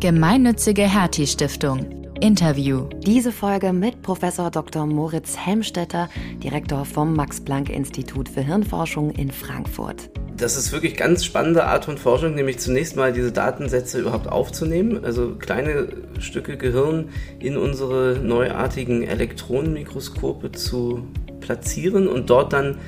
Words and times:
Gemeinnützige 0.00 0.84
Hertie 0.84 1.26
Stiftung. 1.26 2.08
Interview. 2.22 2.88
Diese 3.04 3.32
Folge 3.32 3.74
mit 3.74 4.00
Professor 4.00 4.50
Dr. 4.50 4.86
Moritz 4.86 5.36
Helmstetter, 5.36 6.08
Direktor 6.42 6.86
vom 6.86 7.14
Max-Planck-Institut 7.14 8.30
für 8.30 8.40
Hirnforschung 8.40 9.10
in 9.10 9.30
Frankfurt. 9.30 10.08
Das 10.38 10.56
ist 10.56 10.72
wirklich 10.72 10.96
ganz 10.96 11.22
spannende 11.22 11.64
Art 11.64 11.84
von 11.84 11.98
Forschung, 11.98 12.34
nämlich 12.34 12.58
zunächst 12.60 12.96
mal 12.96 13.12
diese 13.12 13.30
Datensätze 13.30 14.00
überhaupt 14.00 14.26
aufzunehmen, 14.26 15.04
also 15.04 15.34
kleine 15.34 15.88
Stücke 16.18 16.56
Gehirn 16.56 17.10
in 17.38 17.58
unsere 17.58 18.18
neuartigen 18.22 19.02
Elektronenmikroskope 19.02 20.52
zu 20.52 21.06
platzieren 21.40 22.08
und 22.08 22.30
dort 22.30 22.54
dann 22.54 22.78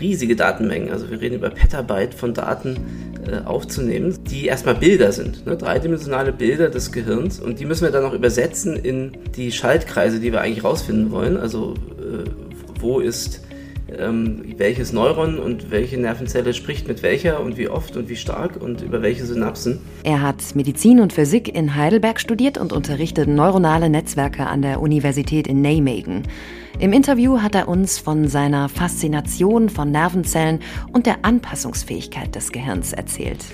riesige 0.00 0.36
Datenmengen, 0.36 0.90
also 0.90 1.10
wir 1.10 1.20
reden 1.20 1.36
über 1.36 1.50
Petabyte 1.50 2.14
von 2.14 2.34
Daten 2.34 2.76
äh, 3.26 3.44
aufzunehmen, 3.44 4.18
die 4.30 4.46
erstmal 4.46 4.74
Bilder 4.74 5.12
sind, 5.12 5.46
ne? 5.46 5.56
dreidimensionale 5.56 6.32
Bilder 6.32 6.70
des 6.70 6.92
Gehirns. 6.92 7.40
Und 7.40 7.60
die 7.60 7.66
müssen 7.66 7.84
wir 7.84 7.90
dann 7.90 8.02
noch 8.02 8.14
übersetzen 8.14 8.76
in 8.76 9.12
die 9.36 9.52
Schaltkreise, 9.52 10.20
die 10.20 10.32
wir 10.32 10.40
eigentlich 10.40 10.64
rausfinden 10.64 11.10
wollen, 11.10 11.36
also 11.36 11.74
äh, 11.98 12.28
wo 12.80 13.00
ist 13.00 13.41
ähm, 13.98 14.54
welches 14.56 14.92
Neuron 14.92 15.38
und 15.38 15.70
welche 15.70 15.98
Nervenzelle 15.98 16.54
spricht 16.54 16.88
mit 16.88 17.02
welcher 17.02 17.40
und 17.40 17.56
wie 17.56 17.68
oft 17.68 17.96
und 17.96 18.08
wie 18.08 18.16
stark 18.16 18.60
und 18.60 18.82
über 18.82 19.02
welche 19.02 19.24
Synapsen. 19.24 19.80
Er 20.04 20.22
hat 20.22 20.54
Medizin 20.54 21.00
und 21.00 21.12
Physik 21.12 21.54
in 21.54 21.74
Heidelberg 21.74 22.20
studiert 22.20 22.58
und 22.58 22.72
unterrichtet 22.72 23.28
neuronale 23.28 23.88
Netzwerke 23.88 24.46
an 24.46 24.62
der 24.62 24.80
Universität 24.80 25.46
in 25.46 25.60
Nijmegen. 25.60 26.22
Im 26.78 26.92
Interview 26.92 27.40
hat 27.40 27.54
er 27.54 27.68
uns 27.68 27.98
von 27.98 28.28
seiner 28.28 28.68
Faszination 28.68 29.68
von 29.68 29.90
Nervenzellen 29.90 30.60
und 30.92 31.06
der 31.06 31.24
Anpassungsfähigkeit 31.24 32.34
des 32.34 32.50
Gehirns 32.50 32.92
erzählt. 32.92 33.44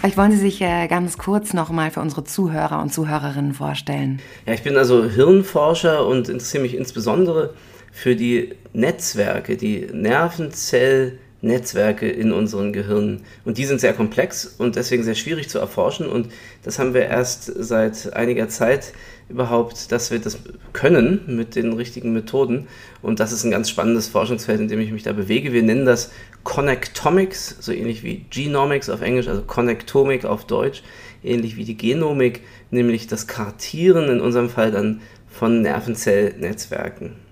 Vielleicht 0.00 0.16
wollen 0.18 0.32
Sie 0.32 0.38
sich 0.38 0.60
äh, 0.60 0.86
ganz 0.88 1.16
kurz 1.16 1.54
nochmal 1.54 1.90
für 1.90 2.00
unsere 2.00 2.24
Zuhörer 2.24 2.82
und 2.82 2.92
Zuhörerinnen 2.92 3.54
vorstellen. 3.54 4.20
Ja, 4.44 4.52
ich 4.52 4.62
bin 4.62 4.76
also 4.76 5.04
Hirnforscher 5.04 6.06
und 6.06 6.28
interessiere 6.28 6.62
mich 6.62 6.74
insbesondere 6.76 7.54
für 7.94 8.14
die 8.16 8.50
Netzwerke, 8.72 9.56
die 9.56 9.86
Nervenzellnetzwerke 9.92 12.10
in 12.10 12.32
unseren 12.32 12.72
Gehirnen. 12.72 13.22
Und 13.44 13.56
die 13.56 13.66
sind 13.66 13.80
sehr 13.80 13.92
komplex 13.92 14.52
und 14.58 14.74
deswegen 14.74 15.04
sehr 15.04 15.14
schwierig 15.14 15.48
zu 15.48 15.60
erforschen. 15.60 16.08
Und 16.08 16.28
das 16.64 16.80
haben 16.80 16.92
wir 16.92 17.02
erst 17.02 17.44
seit 17.44 18.12
einiger 18.12 18.48
Zeit 18.48 18.92
überhaupt, 19.28 19.92
dass 19.92 20.10
wir 20.10 20.18
das 20.18 20.38
können 20.72 21.20
mit 21.28 21.54
den 21.54 21.72
richtigen 21.72 22.12
Methoden. 22.12 22.66
Und 23.00 23.20
das 23.20 23.30
ist 23.30 23.44
ein 23.44 23.52
ganz 23.52 23.70
spannendes 23.70 24.08
Forschungsfeld, 24.08 24.60
in 24.60 24.66
dem 24.66 24.80
ich 24.80 24.90
mich 24.90 25.04
da 25.04 25.12
bewege. 25.12 25.52
Wir 25.52 25.62
nennen 25.62 25.86
das 25.86 26.10
Connectomics, 26.42 27.58
so 27.60 27.70
ähnlich 27.70 28.02
wie 28.02 28.24
Genomics 28.28 28.90
auf 28.90 29.02
Englisch, 29.02 29.28
also 29.28 29.42
Connectomik 29.42 30.24
auf 30.24 30.48
Deutsch, 30.48 30.82
ähnlich 31.22 31.56
wie 31.56 31.64
die 31.64 31.76
Genomik, 31.76 32.40
nämlich 32.72 33.06
das 33.06 33.28
Kartieren 33.28 34.08
in 34.08 34.20
unserem 34.20 34.50
Fall 34.50 34.72
dann 34.72 35.00
von 35.28 35.62
Nervenzellnetzwerken. 35.62 37.22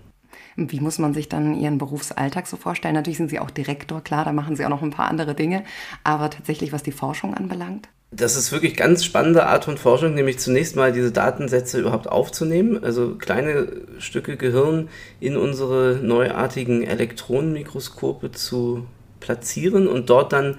Wie 0.56 0.80
muss 0.80 0.98
man 0.98 1.14
sich 1.14 1.28
dann 1.28 1.54
Ihren 1.54 1.78
Berufsalltag 1.78 2.46
so 2.46 2.56
vorstellen? 2.56 2.94
Natürlich 2.94 3.18
sind 3.18 3.30
Sie 3.30 3.38
auch 3.38 3.50
Direktor, 3.50 4.00
klar, 4.02 4.24
da 4.24 4.32
machen 4.32 4.56
Sie 4.56 4.64
auch 4.64 4.70
noch 4.70 4.82
ein 4.82 4.90
paar 4.90 5.08
andere 5.08 5.34
Dinge. 5.34 5.64
Aber 6.04 6.30
tatsächlich, 6.30 6.72
was 6.72 6.82
die 6.82 6.92
Forschung 6.92 7.34
anbelangt? 7.34 7.88
Das 8.14 8.36
ist 8.36 8.52
wirklich 8.52 8.76
ganz 8.76 9.04
spannende 9.06 9.46
Art 9.46 9.64
von 9.64 9.78
Forschung, 9.78 10.12
nämlich 10.12 10.38
zunächst 10.38 10.76
mal 10.76 10.92
diese 10.92 11.12
Datensätze 11.12 11.80
überhaupt 11.80 12.08
aufzunehmen, 12.08 12.84
also 12.84 13.14
kleine 13.14 13.68
Stücke 13.98 14.36
Gehirn 14.36 14.90
in 15.18 15.34
unsere 15.34 15.98
neuartigen 16.02 16.82
Elektronenmikroskope 16.82 18.30
zu 18.30 18.86
platzieren 19.20 19.88
und 19.88 20.10
dort 20.10 20.34
dann 20.34 20.58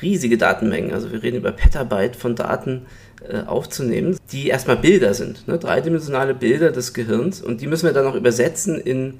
riesige 0.00 0.38
Datenmengen, 0.38 0.94
also 0.94 1.12
wir 1.12 1.22
reden 1.22 1.36
über 1.36 1.52
Petabyte 1.52 2.16
von 2.16 2.34
Daten 2.34 2.86
aufzunehmen, 3.46 4.18
die 4.30 4.48
erstmal 4.48 4.76
Bilder 4.76 5.14
sind, 5.14 5.48
ne? 5.48 5.58
dreidimensionale 5.58 6.34
Bilder 6.34 6.70
des 6.70 6.94
Gehirns 6.94 7.40
und 7.40 7.60
die 7.60 7.66
müssen 7.66 7.86
wir 7.86 7.92
dann 7.92 8.04
noch 8.04 8.14
übersetzen 8.14 8.78
in 8.78 9.14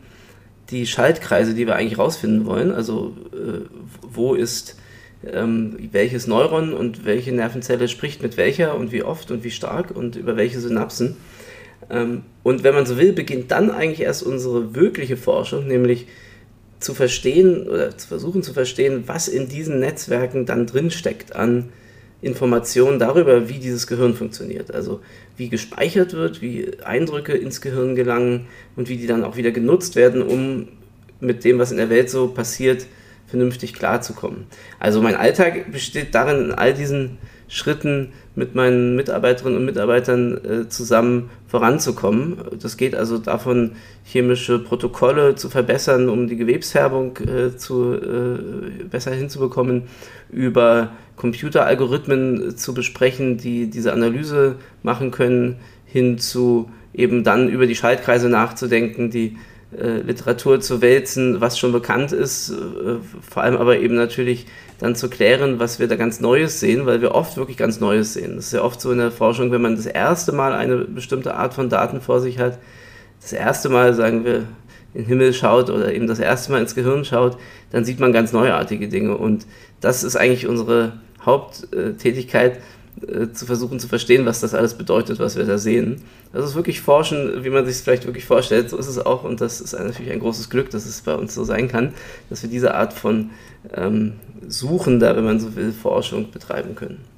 die 0.71 0.87
Schaltkreise, 0.87 1.55
die 1.55 1.67
wir 1.67 1.77
eigentlich 1.77 1.99
rausfinden 1.99 2.47
wollen, 2.47 2.73
also 2.73 3.17
äh, 3.33 3.61
wo 4.03 4.35
ist 4.35 4.77
ähm, 5.25 5.77
welches 5.93 6.27
Neuron 6.27 6.73
und 6.73 7.05
welche 7.05 7.33
Nervenzelle 7.33 7.89
spricht 7.89 8.23
mit 8.23 8.37
welcher 8.37 8.77
und 8.77 8.93
wie 8.93 9.03
oft 9.03 9.31
und 9.31 9.45
wie 9.45 9.51
stark 9.51 9.91
und 9.91 10.17
über 10.17 10.37
welche 10.37 10.61
Synapsen. 10.61 11.17
Ähm, 11.91 12.23
und 12.43 12.65
wenn 12.65 12.75
man 12.75 12.87
so 12.87 12.99
will, 12.99 13.13
beginnt 13.13 13.51
dann 13.51 13.71
eigentlich 13.71 14.01
erst 14.01 14.23
unsere 14.23 14.75
wirkliche 14.75 15.17
Forschung, 15.17 15.67
nämlich 15.67 16.07
zu 16.81 16.95
verstehen 16.95 17.69
oder 17.69 17.97
zu 17.97 18.09
versuchen 18.09 18.43
zu 18.43 18.53
verstehen, 18.53 19.05
was 19.07 19.29
in 19.29 19.49
diesen 19.49 19.81
Netzwerken 19.81 20.47
dann 20.47 20.67
drinsteckt 20.67 21.35
an 21.35 21.71
Informationen 22.23 22.99
darüber, 22.99 23.49
wie 23.49 23.59
dieses 23.59 23.87
Gehirn 23.87 24.15
funktioniert. 24.15 24.75
Also 24.75 25.01
wie 25.37 25.49
gespeichert 25.49 26.15
wird, 26.15 26.41
wie 26.41 26.81
Eindrücke 26.83 27.33
ins 27.35 27.61
Gehirn 27.61 27.95
gelangen 27.95 28.47
und 28.75 28.89
wie 28.89 28.97
die 28.97 29.07
dann 29.07 29.25
auch 29.25 29.37
wieder 29.37 29.51
genutzt 29.51 29.97
werden, 29.97 30.23
um 30.23 30.69
mit 31.21 31.45
dem, 31.45 31.59
was 31.59 31.71
in 31.71 31.77
der 31.77 31.91
Welt 31.91 32.11
so 32.11 32.29
passiert, 32.29 32.87
vernünftig 33.27 33.75
klarzukommen. 33.75 34.47
Also 34.79 35.03
mein 35.03 35.17
Alltag 35.17 35.73
besteht 35.73 36.15
darin, 36.15 36.47
in 36.47 36.53
all 36.53 36.75
diesen 36.75 37.19
Schritten 37.49 38.13
mit 38.35 38.55
meinen 38.55 38.97
Mitarbeiterinnen 38.97 39.59
und 39.59 39.65
Mitarbeitern 39.65 40.45
äh, 40.45 40.69
zusammen 40.69 41.31
voranzukommen. 41.47 42.39
Das 42.61 42.77
geht 42.77 42.95
also 42.95 43.19
davon, 43.19 43.73
chemische 44.05 44.59
Protokolle 44.59 45.37
zu 45.37 45.49
verbessern, 45.49 46.09
um 46.09 46.27
die 46.27 46.37
Gewebsfärbung 46.37 47.17
äh, 47.19 47.57
zu, 47.57 47.95
äh, 47.95 48.85
besser 48.91 49.13
hinzubekommen, 49.13 49.85
über 50.31 50.91
Computeralgorithmen 51.17 52.57
zu 52.57 52.75
besprechen, 52.75 53.39
die 53.39 53.71
diese 53.71 53.93
Analyse 53.93 54.57
machen 54.83 55.11
können, 55.11 55.57
hin 55.87 56.19
zu 56.19 56.69
eben 56.93 57.25
dann 57.25 57.49
über 57.49 57.67
die 57.67 57.77
Schaltkreise 57.77 58.29
nachzudenken, 58.29 59.11
die 59.11 59.37
äh, 59.77 60.01
Literatur 60.01 60.61
zu 60.61 60.81
wälzen, 60.81 61.41
was 61.41 61.59
schon 61.59 61.73
bekannt 61.73 62.13
ist, 62.13 62.51
äh, 62.51 62.97
vor 63.21 63.43
allem 63.43 63.57
aber 63.57 63.79
eben 63.79 63.95
natürlich 63.95 64.47
dann 64.79 64.95
zu 64.95 65.09
klären, 65.09 65.59
was 65.59 65.79
wir 65.79 65.89
da 65.89 65.97
ganz 65.97 66.21
Neues 66.21 66.61
sehen, 66.61 66.87
weil 66.87 67.01
wir 67.01 67.15
oft 67.15 67.37
wirklich 67.37 67.57
ganz 67.57 67.81
Neues 67.81 68.15
sehen. 68.15 68.37
Das 68.37 68.47
ist 68.47 68.53
ja 68.53 68.63
oft 68.63 68.81
so 68.81 68.93
in 68.93 68.99
der 68.99 69.11
Forschung, 69.11 69.51
wenn 69.51 69.63
man 69.63 69.77
das 69.77 69.87
erste 69.87 70.33
Mal 70.33 70.53
eine 70.53 70.79
bestimmte 70.79 71.35
Art 71.35 71.55
von 71.55 71.69
Daten 71.69 72.01
vor 72.01 72.21
sich 72.21 72.39
hat, 72.39 72.59
das 73.21 73.33
erste 73.33 73.69
Mal, 73.69 73.95
sagen 73.95 74.25
wir, 74.25 74.45
in 74.95 75.03
den 75.03 75.07
Himmel 75.07 75.33
schaut 75.33 75.71
oder 75.71 75.93
eben 75.93 76.07
das 76.07 76.19
erste 76.19 76.53
Mal 76.53 76.61
ins 76.61 76.75
Gehirn 76.75 77.05
schaut, 77.05 77.37
dann 77.71 77.85
sieht 77.85 78.01
man 78.01 78.13
ganz 78.13 78.33
neuartige 78.33 78.89
Dinge. 78.89 79.17
Und 79.17 79.47
das 79.81 80.05
ist 80.05 80.17
eigentlich 80.17 80.47
unsere 80.47 80.93
Haupttätigkeit, 81.25 82.61
äh, 83.07 83.33
zu 83.33 83.45
versuchen 83.47 83.79
zu 83.79 83.89
verstehen, 83.89 84.25
was 84.25 84.41
das 84.41 84.55
alles 84.55 84.75
bedeutet, 84.75 85.19
was 85.19 85.37
wir 85.37 85.45
da 85.45 85.59
sehen. 85.59 86.03
Das 86.33 86.45
ist 86.45 86.55
wirklich 86.55 86.81
Forschen, 86.81 87.45
wie 87.45 87.51
man 87.51 87.67
sich 87.67 87.77
es 87.77 87.81
vielleicht 87.83 88.07
wirklich 88.07 88.25
vorstellt. 88.25 88.71
So 88.71 88.79
ist 88.79 88.87
es 88.89 88.99
auch 88.99 89.25
und 89.25 89.41
das 89.41 89.61
ist 89.61 89.73
natürlich 89.73 90.13
ein 90.13 90.21
großes 90.21 90.49
Glück, 90.49 90.71
dass 90.71 90.87
es 90.87 91.03
bei 91.03 91.15
uns 91.15 91.35
so 91.35 91.45
sein 91.45 91.69
kann, 91.69 91.93
dass 92.31 92.43
wir 92.43 92.51
diese 92.51 92.75
Art 92.75 92.93
von 92.93 93.31
ähm, 93.75 94.15
suchender, 94.49 95.17
wenn 95.17 95.25
man 95.25 95.41
so 95.41 95.55
will, 95.57 95.73
Forschung 95.73 96.31
betreiben 96.31 96.75
können. 96.75 97.16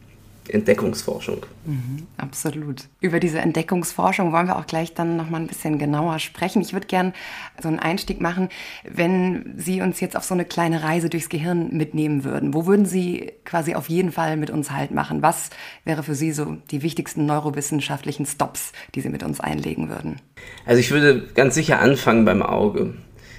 Entdeckungsforschung. 0.48 1.46
Mhm, 1.66 2.06
absolut. 2.16 2.84
Über 3.00 3.20
diese 3.20 3.38
Entdeckungsforschung 3.38 4.32
wollen 4.32 4.46
wir 4.46 4.56
auch 4.56 4.66
gleich 4.66 4.94
dann 4.94 5.16
noch 5.16 5.30
mal 5.30 5.40
ein 5.40 5.46
bisschen 5.46 5.78
genauer 5.78 6.18
sprechen. 6.18 6.62
Ich 6.62 6.72
würde 6.72 6.86
gerne 6.86 7.12
so 7.60 7.68
einen 7.68 7.78
Einstieg 7.78 8.20
machen, 8.20 8.48
wenn 8.88 9.54
Sie 9.56 9.80
uns 9.80 10.00
jetzt 10.00 10.16
auf 10.16 10.24
so 10.24 10.34
eine 10.34 10.44
kleine 10.44 10.82
Reise 10.82 11.08
durchs 11.08 11.28
Gehirn 11.28 11.76
mitnehmen 11.76 12.24
würden. 12.24 12.54
Wo 12.54 12.66
würden 12.66 12.86
Sie 12.86 13.32
quasi 13.44 13.74
auf 13.74 13.88
jeden 13.88 14.12
Fall 14.12 14.36
mit 14.36 14.50
uns 14.50 14.70
halt 14.70 14.90
machen? 14.90 15.22
Was 15.22 15.50
wäre 15.84 16.02
für 16.02 16.14
Sie 16.14 16.32
so 16.32 16.56
die 16.70 16.82
wichtigsten 16.82 17.26
neurowissenschaftlichen 17.26 18.26
Stops, 18.26 18.72
die 18.94 19.00
Sie 19.00 19.08
mit 19.08 19.22
uns 19.22 19.40
einlegen 19.40 19.88
würden? 19.88 20.20
Also 20.64 20.80
ich 20.80 20.90
würde 20.90 21.28
ganz 21.34 21.54
sicher 21.54 21.80
anfangen 21.80 22.24
beim 22.24 22.42
Auge. 22.42 22.94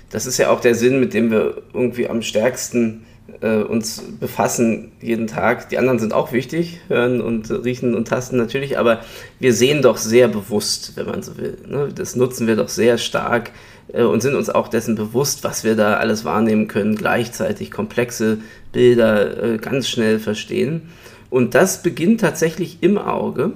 Das 0.10 0.26
ist 0.26 0.38
ja 0.38 0.50
auch 0.50 0.60
der 0.60 0.76
Sinn, 0.76 1.00
mit 1.00 1.14
dem 1.14 1.32
wir 1.32 1.62
irgendwie 1.74 2.10
am 2.10 2.22
stärksten 2.22 3.06
äh, 3.42 3.64
uns 3.64 4.04
befassen 4.20 4.92
jeden 5.02 5.28
Tag. 5.28 5.70
Die 5.70 5.78
anderen 5.78 6.00
sind 6.00 6.14
auch 6.14 6.32
wichtig, 6.32 6.80
hören 6.88 7.22
und 7.22 7.50
riechen 7.52 7.96
und 7.96 8.08
tasten 8.08 8.38
natürlich, 8.38 8.78
aber 8.78 9.02
wir 9.40 9.54
sehen 9.54 9.82
doch 9.82 9.98
sehr 9.98 10.28
bewusst, 10.28 10.94
wenn 10.96 11.06
man 11.06 11.22
so 11.22 11.38
will. 11.38 11.58
Ne? 11.68 11.90
Das 11.94 12.16
nutzen 12.16 12.48
wir 12.48 12.56
doch 12.56 12.70
sehr 12.70 12.98
stark 12.98 13.52
äh, 13.94 14.04
und 14.04 14.22
sind 14.22 14.36
uns 14.36 14.50
auch 14.50 14.68
dessen 14.68 14.96
bewusst, 14.96 15.44
was 15.44 15.64
wir 15.64 15.76
da 15.76 15.98
alles 15.98 16.26
wahrnehmen 16.26 16.68
können, 16.68 16.96
gleichzeitig 16.96 17.72
komplexe 17.72 18.40
Bilder 18.72 19.44
äh, 19.44 19.58
ganz 19.58 19.88
schnell 19.88 20.20
verstehen. 20.20 20.90
Und 21.30 21.56
das 21.56 21.84
beginnt 21.84 22.22
tatsächlich 22.22 22.80
im 22.82 22.98
Auge, 22.98 23.52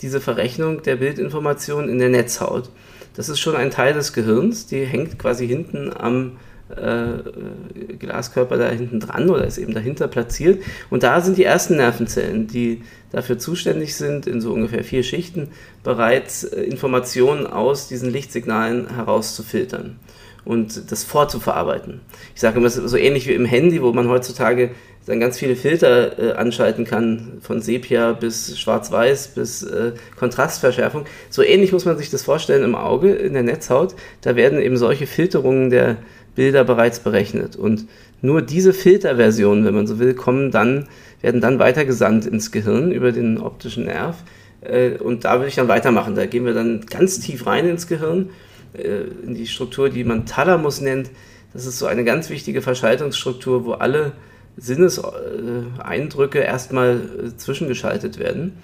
diese 0.00 0.20
Verrechnung 0.20 0.82
der 0.82 0.96
Bildinformation 0.96 1.88
in 1.88 1.98
der 1.98 2.08
Netzhaut. 2.08 2.70
Das 3.14 3.28
ist 3.28 3.40
schon 3.40 3.56
ein 3.56 3.70
Teil 3.70 3.94
des 3.94 4.12
Gehirns, 4.12 4.66
die 4.66 4.84
hängt 4.84 5.18
quasi 5.18 5.46
hinten 5.46 5.90
am 5.92 6.36
äh, 6.76 7.96
Glaskörper 7.98 8.56
da 8.56 8.70
hinten 8.70 9.00
dran 9.00 9.30
oder 9.30 9.44
ist 9.46 9.58
eben 9.58 9.74
dahinter 9.74 10.08
platziert. 10.08 10.62
Und 10.90 11.02
da 11.02 11.20
sind 11.20 11.38
die 11.38 11.44
ersten 11.44 11.76
Nervenzellen, 11.76 12.46
die 12.46 12.82
dafür 13.10 13.38
zuständig 13.38 13.96
sind, 13.96 14.26
in 14.26 14.40
so 14.40 14.52
ungefähr 14.52 14.84
vier 14.84 15.02
Schichten 15.02 15.48
bereits 15.82 16.44
äh, 16.44 16.62
Informationen 16.62 17.46
aus 17.46 17.88
diesen 17.88 18.10
Lichtsignalen 18.10 18.94
herauszufiltern 18.94 19.96
und 20.44 20.90
das 20.90 21.04
vorzuverarbeiten. 21.04 22.00
Ich 22.34 22.40
sage 22.40 22.58
immer, 22.58 22.70
so 22.70 22.96
ähnlich 22.96 23.26
wie 23.28 23.34
im 23.34 23.44
Handy, 23.44 23.82
wo 23.82 23.92
man 23.92 24.08
heutzutage 24.08 24.70
dann 25.08 25.20
ganz 25.20 25.38
viele 25.38 25.56
Filter 25.56 26.18
äh, 26.18 26.32
anschalten 26.32 26.84
kann, 26.84 27.38
von 27.40 27.62
Sepia 27.62 28.12
bis 28.12 28.58
Schwarz-Weiß 28.58 29.28
bis 29.28 29.62
äh, 29.62 29.92
Kontrastverschärfung. 30.16 31.06
So 31.30 31.42
ähnlich 31.42 31.72
muss 31.72 31.86
man 31.86 31.96
sich 31.96 32.10
das 32.10 32.22
vorstellen 32.22 32.62
im 32.62 32.74
Auge, 32.74 33.12
in 33.12 33.32
der 33.32 33.42
Netzhaut. 33.42 33.94
Da 34.20 34.36
werden 34.36 34.60
eben 34.60 34.76
solche 34.76 35.06
Filterungen 35.06 35.70
der 35.70 35.96
Bilder 36.38 36.62
bereits 36.62 37.00
berechnet. 37.00 37.56
Und 37.56 37.88
nur 38.22 38.42
diese 38.42 38.72
Filterversionen, 38.72 39.64
wenn 39.64 39.74
man 39.74 39.88
so 39.88 39.98
will, 39.98 40.14
kommen 40.14 40.52
dann, 40.52 40.86
werden 41.20 41.40
dann 41.40 41.58
weitergesandt 41.58 42.26
ins 42.26 42.52
Gehirn 42.52 42.92
über 42.92 43.10
den 43.10 43.38
optischen 43.38 43.86
Nerv. 43.86 44.22
Äh, 44.60 44.98
und 44.98 45.24
da 45.24 45.40
will 45.40 45.48
ich 45.48 45.56
dann 45.56 45.66
weitermachen. 45.66 46.14
Da 46.14 46.26
gehen 46.26 46.44
wir 46.44 46.54
dann 46.54 46.86
ganz 46.86 47.18
tief 47.18 47.44
rein 47.44 47.68
ins 47.68 47.88
Gehirn, 47.88 48.30
äh, 48.74 49.00
in 49.26 49.34
die 49.34 49.48
Struktur, 49.48 49.90
die 49.90 50.04
man 50.04 50.26
Thalamus 50.26 50.80
nennt. 50.80 51.10
Das 51.52 51.66
ist 51.66 51.80
so 51.80 51.86
eine 51.86 52.04
ganz 52.04 52.30
wichtige 52.30 52.62
Verschaltungsstruktur, 52.62 53.64
wo 53.64 53.72
alle 53.72 54.12
Sinneseindrücke 54.56 56.38
erstmal 56.38 57.00
äh, 57.00 57.36
zwischengeschaltet 57.36 58.20
werden. 58.20 58.58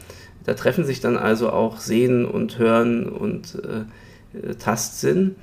Da 0.45 0.55
treffen 0.55 0.85
sich 0.85 1.01
dann 1.01 1.17
also 1.17 1.51
auch 1.51 1.81
Sehen 1.81 2.25
und 2.25 2.57
Hören 2.57 3.09
und 3.09 3.57
äh, 3.57 4.55
Tastsinn 4.61 5.35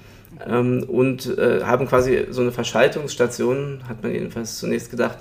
ähm, 0.47 0.83
und 0.87 1.37
äh, 1.37 1.63
haben 1.63 1.87
quasi 1.87 2.27
so 2.29 2.41
eine 2.41 2.51
Verschaltungsstation, 2.51 3.81
hat 3.87 4.03
man 4.03 4.13
jedenfalls 4.13 4.57
zunächst 4.57 4.91
gedacht, 4.91 5.17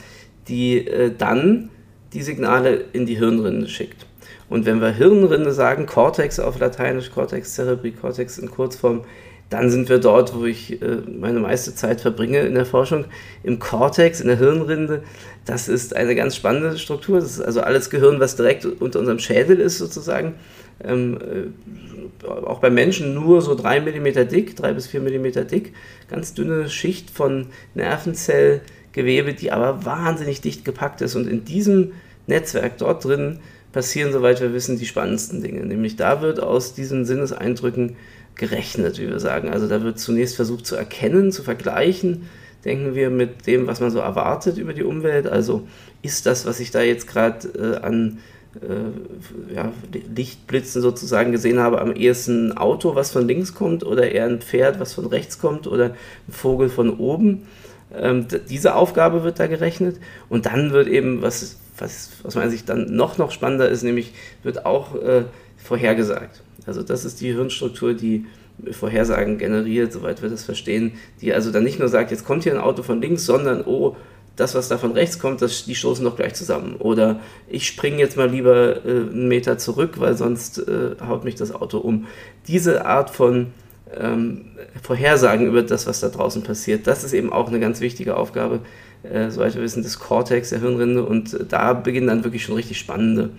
die 0.48 0.86
äh, 0.86 1.12
dann 1.16 1.70
die 2.12 2.22
Signale 2.22 2.84
in 2.92 3.06
die 3.06 3.16
Hirnrinde 3.16 3.68
schickt. 3.68 4.06
Und 4.48 4.66
wenn 4.66 4.80
wir 4.80 4.90
Hirnrinde 4.90 5.52
sagen, 5.52 5.86
Cortex 5.86 6.40
auf 6.40 6.58
Lateinisch, 6.58 7.12
Cortex 7.12 7.54
cerebri, 7.54 7.92
Cortex 7.92 8.38
in 8.38 8.50
Kurzform, 8.50 9.04
dann 9.50 9.68
sind 9.68 9.88
wir 9.88 9.98
dort, 9.98 10.34
wo 10.34 10.44
ich 10.44 10.80
äh, 10.80 10.98
meine 11.06 11.40
meiste 11.40 11.74
Zeit 11.74 12.00
verbringe 12.00 12.40
in 12.40 12.54
der 12.54 12.64
Forschung, 12.64 13.06
im 13.42 13.58
Cortex, 13.58 14.20
in 14.20 14.28
der 14.28 14.38
Hirnrinde. 14.38 15.02
Das 15.44 15.68
ist 15.68 15.94
eine 15.94 16.14
ganz 16.14 16.36
spannende 16.36 16.78
Struktur. 16.78 17.18
Das 17.18 17.32
ist 17.32 17.40
also 17.40 17.60
alles 17.60 17.90
Gehirn, 17.90 18.20
was 18.20 18.36
direkt 18.36 18.64
unter 18.64 19.00
unserem 19.00 19.18
Schädel 19.18 19.58
ist, 19.58 19.78
sozusagen. 19.78 20.34
Ähm, 20.82 21.18
äh, 21.20 22.26
auch 22.26 22.60
bei 22.60 22.70
Menschen 22.70 23.12
nur 23.12 23.42
so 23.42 23.56
3 23.56 23.80
mm 23.80 24.28
dick, 24.28 24.54
3 24.54 24.72
bis 24.72 24.86
4 24.86 25.00
mm 25.00 25.48
dick. 25.48 25.74
Ganz 26.08 26.32
dünne 26.32 26.70
Schicht 26.70 27.10
von 27.10 27.46
Nervenzellgewebe, 27.74 29.34
die 29.34 29.50
aber 29.50 29.84
wahnsinnig 29.84 30.40
dicht 30.40 30.64
gepackt 30.64 31.00
ist. 31.00 31.16
Und 31.16 31.26
in 31.26 31.44
diesem 31.44 31.92
Netzwerk 32.28 32.78
dort 32.78 33.04
drin 33.04 33.40
passieren, 33.72 34.12
soweit 34.12 34.40
wir 34.40 34.52
wissen, 34.52 34.78
die 34.78 34.86
spannendsten 34.86 35.42
Dinge. 35.42 35.66
Nämlich 35.66 35.96
da 35.96 36.22
wird 36.22 36.40
aus 36.40 36.74
diesen 36.74 37.04
Sinneseindrücken 37.04 37.96
gerechnet, 38.40 38.98
wie 38.98 39.08
wir 39.08 39.20
sagen. 39.20 39.50
Also 39.50 39.68
da 39.68 39.82
wird 39.82 40.00
zunächst 40.00 40.34
versucht 40.34 40.66
zu 40.66 40.74
erkennen, 40.74 41.30
zu 41.30 41.42
vergleichen, 41.42 42.28
denken 42.64 42.94
wir, 42.94 43.10
mit 43.10 43.46
dem, 43.46 43.66
was 43.66 43.80
man 43.80 43.90
so 43.90 44.00
erwartet 44.00 44.56
über 44.58 44.72
die 44.72 44.82
Umwelt. 44.82 45.28
Also 45.28 45.68
ist 46.02 46.26
das, 46.26 46.46
was 46.46 46.58
ich 46.58 46.70
da 46.70 46.80
jetzt 46.80 47.06
gerade 47.06 47.48
äh, 47.48 47.84
an 47.84 48.18
äh, 48.54 49.54
ja, 49.54 49.72
Lichtblitzen 50.16 50.80
sozusagen 50.80 51.32
gesehen 51.32 51.60
habe, 51.60 51.80
am 51.80 51.92
ehesten 51.92 52.50
ein 52.50 52.56
Auto, 52.56 52.94
was 52.94 53.10
von 53.12 53.28
links 53.28 53.54
kommt, 53.54 53.84
oder 53.84 54.10
eher 54.10 54.24
ein 54.24 54.40
Pferd, 54.40 54.80
was 54.80 54.94
von 54.94 55.06
rechts 55.06 55.38
kommt, 55.38 55.66
oder 55.66 55.90
ein 56.26 56.32
Vogel 56.32 56.70
von 56.70 56.98
oben. 56.98 57.46
Ähm, 57.94 58.26
diese 58.48 58.74
Aufgabe 58.74 59.22
wird 59.22 59.38
da 59.38 59.48
gerechnet. 59.48 59.98
Und 60.30 60.46
dann 60.46 60.72
wird 60.72 60.88
eben, 60.88 61.20
was, 61.20 61.58
was 61.78 62.10
aus 62.24 62.36
meiner 62.36 62.50
Sicht 62.50 62.70
dann 62.70 62.96
noch, 62.96 63.18
noch 63.18 63.32
spannender 63.32 63.68
ist, 63.68 63.82
nämlich 63.82 64.14
wird 64.42 64.64
auch 64.64 64.94
äh, 64.94 65.24
vorhergesagt. 65.58 66.42
Also 66.66 66.82
das 66.82 67.04
ist 67.04 67.20
die 67.20 67.32
Hirnstruktur, 67.32 67.94
die 67.94 68.26
Vorhersagen 68.72 69.38
generiert, 69.38 69.92
soweit 69.92 70.22
wir 70.22 70.28
das 70.28 70.44
verstehen, 70.44 70.92
die 71.20 71.32
also 71.32 71.50
dann 71.50 71.64
nicht 71.64 71.78
nur 71.78 71.88
sagt, 71.88 72.10
jetzt 72.10 72.24
kommt 72.24 72.42
hier 72.42 72.52
ein 72.52 72.60
Auto 72.60 72.82
von 72.82 73.00
links, 73.00 73.24
sondern 73.24 73.62
oh, 73.64 73.96
das, 74.36 74.54
was 74.54 74.68
da 74.68 74.78
von 74.78 74.92
rechts 74.92 75.18
kommt, 75.18 75.42
das, 75.42 75.64
die 75.64 75.74
stoßen 75.74 76.04
doch 76.04 76.16
gleich 76.16 76.34
zusammen. 76.34 76.76
Oder 76.76 77.20
ich 77.48 77.66
springe 77.66 77.98
jetzt 77.98 78.16
mal 78.16 78.30
lieber 78.30 78.84
äh, 78.84 78.90
einen 78.90 79.28
Meter 79.28 79.58
zurück, 79.58 79.94
weil 79.98 80.16
sonst 80.16 80.58
äh, 80.58 80.96
haut 81.06 81.24
mich 81.24 81.34
das 81.34 81.54
Auto 81.54 81.78
um. 81.78 82.06
Diese 82.48 82.86
Art 82.86 83.10
von 83.10 83.48
ähm, 83.98 84.46
Vorhersagen 84.82 85.46
über 85.46 85.62
das, 85.62 85.86
was 85.86 86.00
da 86.00 86.08
draußen 86.08 86.42
passiert, 86.42 86.86
das 86.86 87.04
ist 87.04 87.12
eben 87.12 87.32
auch 87.32 87.48
eine 87.48 87.60
ganz 87.60 87.80
wichtige 87.80 88.16
Aufgabe, 88.16 88.60
äh, 89.02 89.30
soweit 89.30 89.54
wir 89.54 89.62
wissen, 89.62 89.82
des 89.82 89.98
Cortex, 89.98 90.50
der 90.50 90.60
Hirnrinde. 90.60 91.04
Und 91.04 91.36
da 91.48 91.74
beginnen 91.74 92.06
dann 92.06 92.24
wirklich 92.24 92.44
schon 92.44 92.54
richtig 92.54 92.78
spannende 92.78 93.30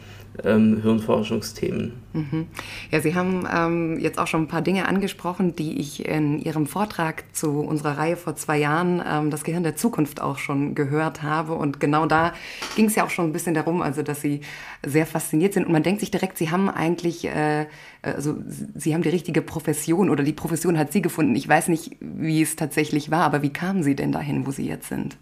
ähm, 0.43 0.81
Hirnforschungsthemen. 0.81 1.93
Mhm. 2.13 2.47
Ja, 2.89 3.01
Sie 3.01 3.15
haben 3.15 3.47
ähm, 3.53 3.99
jetzt 3.99 4.17
auch 4.17 4.27
schon 4.27 4.43
ein 4.43 4.47
paar 4.47 4.61
Dinge 4.61 4.87
angesprochen, 4.87 5.55
die 5.55 5.79
ich 5.79 6.05
in 6.05 6.39
Ihrem 6.39 6.67
Vortrag 6.67 7.23
zu 7.33 7.59
unserer 7.59 7.97
Reihe 7.97 8.17
vor 8.17 8.35
zwei 8.35 8.57
Jahren, 8.57 9.01
ähm, 9.05 9.29
das 9.29 9.43
Gehirn 9.43 9.63
der 9.63 9.75
Zukunft, 9.75 10.21
auch 10.21 10.37
schon 10.37 10.75
gehört 10.75 11.21
habe. 11.21 11.53
Und 11.53 11.79
genau 11.79 12.05
da 12.05 12.33
ging 12.75 12.85
es 12.85 12.95
ja 12.95 13.05
auch 13.05 13.09
schon 13.09 13.25
ein 13.25 13.33
bisschen 13.33 13.53
darum, 13.53 13.81
also 13.81 14.03
dass 14.03 14.21
Sie 14.21 14.41
sehr 14.85 15.05
fasziniert 15.05 15.53
sind. 15.53 15.65
Und 15.65 15.71
man 15.71 15.83
denkt 15.83 15.99
sich 15.99 16.11
direkt, 16.11 16.37
Sie 16.37 16.49
haben 16.49 16.69
eigentlich, 16.69 17.25
äh, 17.25 17.67
also 18.01 18.35
Sie 18.75 18.93
haben 18.93 19.03
die 19.03 19.09
richtige 19.09 19.41
Profession 19.41 20.09
oder 20.09 20.23
die 20.23 20.33
Profession 20.33 20.77
hat 20.77 20.91
Sie 20.91 21.01
gefunden. 21.01 21.35
Ich 21.35 21.47
weiß 21.47 21.67
nicht, 21.67 21.97
wie 21.99 22.41
es 22.41 22.55
tatsächlich 22.55 23.11
war, 23.11 23.23
aber 23.23 23.41
wie 23.41 23.53
kamen 23.53 23.83
Sie 23.83 23.95
denn 23.95 24.11
dahin, 24.11 24.45
wo 24.45 24.51
Sie 24.51 24.67
jetzt 24.67 24.89
sind? 24.89 25.17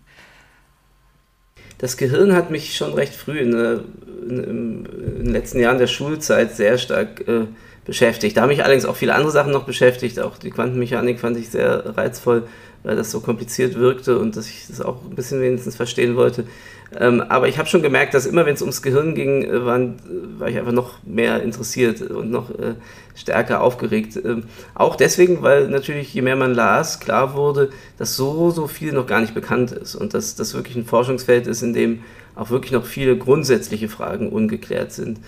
Das 1.79 1.97
Gehirn 1.97 2.33
hat 2.33 2.51
mich 2.51 2.75
schon 2.75 2.93
recht 2.93 3.15
früh 3.15 3.39
in, 3.39 3.53
in, 3.53 4.43
in, 4.43 4.85
in 4.85 5.23
den 5.23 5.31
letzten 5.31 5.59
Jahren 5.59 5.79
der 5.79 5.87
Schulzeit 5.87 6.55
sehr 6.55 6.77
stark 6.77 7.27
äh, 7.27 7.45
beschäftigt. 7.85 8.37
Da 8.37 8.41
haben 8.41 8.49
mich 8.49 8.63
allerdings 8.63 8.85
auch 8.85 8.97
viele 8.97 9.15
andere 9.15 9.31
Sachen 9.31 9.51
noch 9.51 9.63
beschäftigt. 9.63 10.19
Auch 10.19 10.37
die 10.37 10.51
Quantenmechanik 10.51 11.19
fand 11.19 11.37
ich 11.37 11.49
sehr 11.49 11.97
reizvoll, 11.97 12.43
weil 12.83 12.95
das 12.95 13.11
so 13.11 13.21
kompliziert 13.21 13.75
wirkte 13.75 14.19
und 14.19 14.35
dass 14.35 14.47
ich 14.47 14.67
das 14.67 14.81
auch 14.81 14.97
ein 15.09 15.15
bisschen 15.15 15.41
wenigstens 15.41 15.75
verstehen 15.75 16.15
wollte. 16.15 16.43
Ähm, 16.97 17.21
aber 17.21 17.47
ich 17.47 17.59
habe 17.59 17.69
schon 17.69 17.83
gemerkt, 17.83 18.13
dass 18.13 18.25
immer 18.25 18.45
wenn 18.45 18.55
es 18.55 18.61
ums 18.61 18.81
Gehirn 18.81 19.13
ging, 19.13 19.43
äh, 19.43 19.65
waren, 19.65 19.99
war 20.39 20.49
ich 20.49 20.57
einfach 20.57 20.71
noch 20.71 21.03
mehr 21.03 21.43
interessiert 21.43 22.01
und 22.01 22.31
noch 22.31 22.49
äh, 22.51 22.75
stärker 23.15 23.61
aufgeregt. 23.61 24.19
Ähm, 24.23 24.43
auch 24.73 24.95
deswegen, 24.95 25.43
weil 25.43 25.67
natürlich 25.67 26.13
je 26.13 26.23
mehr 26.23 26.35
man 26.35 26.53
las, 26.53 26.99
klar 26.99 27.35
wurde, 27.35 27.69
dass 27.97 28.15
so, 28.15 28.49
so 28.49 28.67
viel 28.67 28.91
noch 28.91 29.05
gar 29.05 29.21
nicht 29.21 29.35
bekannt 29.35 29.71
ist 29.71 29.95
und 29.95 30.13
dass 30.13 30.35
das 30.35 30.55
wirklich 30.55 30.75
ein 30.75 30.85
Forschungsfeld 30.85 31.45
ist, 31.45 31.61
in 31.61 31.73
dem 31.73 32.03
auch 32.35 32.49
wirklich 32.49 32.71
noch 32.71 32.85
viele 32.85 33.17
grundsätzliche 33.17 33.89
Fragen 33.89 34.29
ungeklärt 34.29 34.91
sind. 34.91 35.19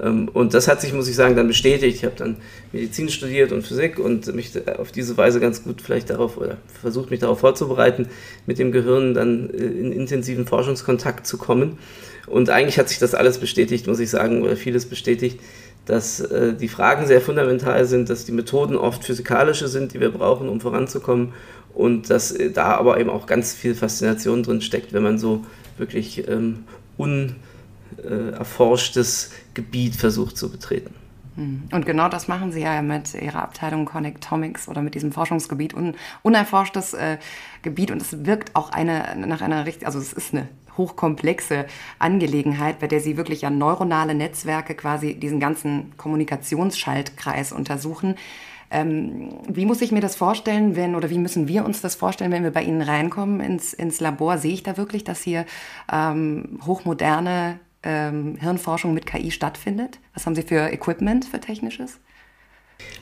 Ähm, 0.00 0.28
und 0.32 0.54
das 0.54 0.68
hat 0.68 0.80
sich, 0.80 0.92
muss 0.92 1.08
ich 1.08 1.16
sagen, 1.16 1.36
dann 1.36 1.48
bestätigt. 1.48 1.96
Ich 1.96 2.04
habe 2.04 2.14
dann 2.16 2.36
Medizin 2.72 3.08
studiert 3.08 3.52
und 3.52 3.66
Physik 3.66 3.98
und 3.98 4.32
mich 4.34 4.52
auf 4.78 4.92
diese 4.92 5.16
Weise 5.16 5.40
ganz 5.40 5.64
gut 5.64 5.82
vielleicht 5.82 6.10
darauf 6.10 6.36
oder 6.36 6.56
versucht, 6.80 7.10
mich 7.10 7.20
darauf 7.20 7.40
vorzubereiten, 7.40 8.08
mit 8.46 8.58
dem 8.58 8.72
Gehirn 8.72 9.14
dann 9.14 9.50
äh, 9.50 9.56
in 9.56 9.92
intensiven 9.92 10.46
Forschungskontakt 10.46 11.26
zu 11.26 11.38
kommen. 11.38 11.78
Und 12.26 12.50
eigentlich 12.50 12.78
hat 12.78 12.88
sich 12.88 12.98
das 12.98 13.14
alles 13.14 13.38
bestätigt, 13.38 13.86
muss 13.86 13.98
ich 13.98 14.10
sagen, 14.10 14.42
oder 14.42 14.56
vieles 14.56 14.86
bestätigt, 14.86 15.40
dass 15.86 16.20
äh, 16.20 16.54
die 16.54 16.68
Fragen 16.68 17.06
sehr 17.06 17.20
fundamental 17.20 17.84
sind, 17.86 18.10
dass 18.10 18.24
die 18.24 18.32
Methoden 18.32 18.76
oft 18.76 19.04
physikalische 19.04 19.66
sind, 19.66 19.94
die 19.94 20.00
wir 20.00 20.10
brauchen, 20.10 20.48
um 20.48 20.60
voranzukommen 20.60 21.32
und 21.74 22.10
dass 22.10 22.30
äh, 22.32 22.50
da 22.50 22.76
aber 22.76 23.00
eben 23.00 23.10
auch 23.10 23.26
ganz 23.26 23.54
viel 23.54 23.74
Faszination 23.74 24.42
drin 24.42 24.60
steckt, 24.60 24.92
wenn 24.92 25.02
man 25.02 25.18
so 25.18 25.44
wirklich 25.78 26.28
ähm, 26.28 26.64
un 26.98 27.36
äh, 28.02 28.30
erforschtes 28.30 29.30
Gebiet 29.60 29.94
versucht 29.94 30.38
zu 30.38 30.50
betreten. 30.50 30.94
Hm. 31.36 31.64
Und 31.70 31.84
genau 31.84 32.08
das 32.08 32.28
machen 32.28 32.50
Sie 32.50 32.60
ja 32.62 32.80
mit 32.80 33.14
Ihrer 33.14 33.42
Abteilung 33.42 33.84
Connectomics 33.84 34.68
oder 34.68 34.80
mit 34.80 34.94
diesem 34.94 35.12
Forschungsgebiet, 35.12 35.74
un, 35.74 35.94
unerforschtes 36.22 36.94
äh, 36.94 37.18
Gebiet. 37.62 37.90
Und 37.90 38.00
es 38.00 38.24
wirkt 38.24 38.56
auch 38.56 38.70
eine, 38.70 39.16
nach 39.16 39.42
einer 39.42 39.66
richtig, 39.66 39.86
also 39.86 39.98
es 39.98 40.12
ist 40.12 40.32
eine 40.32 40.48
hochkomplexe 40.76 41.66
Angelegenheit, 41.98 42.78
bei 42.78 42.86
der 42.86 43.00
Sie 43.00 43.18
wirklich 43.18 43.42
ja 43.42 43.50
neuronale 43.50 44.14
Netzwerke 44.14 44.74
quasi 44.74 45.14
diesen 45.14 45.40
ganzen 45.40 45.92
Kommunikationsschaltkreis 45.98 47.52
untersuchen. 47.52 48.14
Ähm, 48.72 49.30
wie 49.48 49.66
muss 49.66 49.82
ich 49.82 49.92
mir 49.92 50.00
das 50.00 50.16
vorstellen, 50.16 50.74
wenn, 50.74 50.94
oder 50.94 51.10
wie 51.10 51.18
müssen 51.18 51.48
wir 51.48 51.64
uns 51.64 51.80
das 51.80 51.96
vorstellen, 51.96 52.30
wenn 52.30 52.44
wir 52.44 52.52
bei 52.52 52.62
Ihnen 52.62 52.82
reinkommen 52.82 53.40
ins, 53.40 53.74
ins 53.74 54.00
Labor? 54.00 54.38
Sehe 54.38 54.54
ich 54.54 54.62
da 54.62 54.76
wirklich, 54.76 55.04
dass 55.04 55.22
hier 55.22 55.44
ähm, 55.92 56.60
hochmoderne 56.64 57.58
ähm, 57.82 58.36
Hirnforschung 58.40 58.94
mit 58.94 59.06
KI 59.06 59.30
stattfindet? 59.30 59.98
Was 60.14 60.26
haben 60.26 60.34
Sie 60.34 60.42
für 60.42 60.72
Equipment, 60.72 61.24
für 61.24 61.40
technisches? 61.40 61.98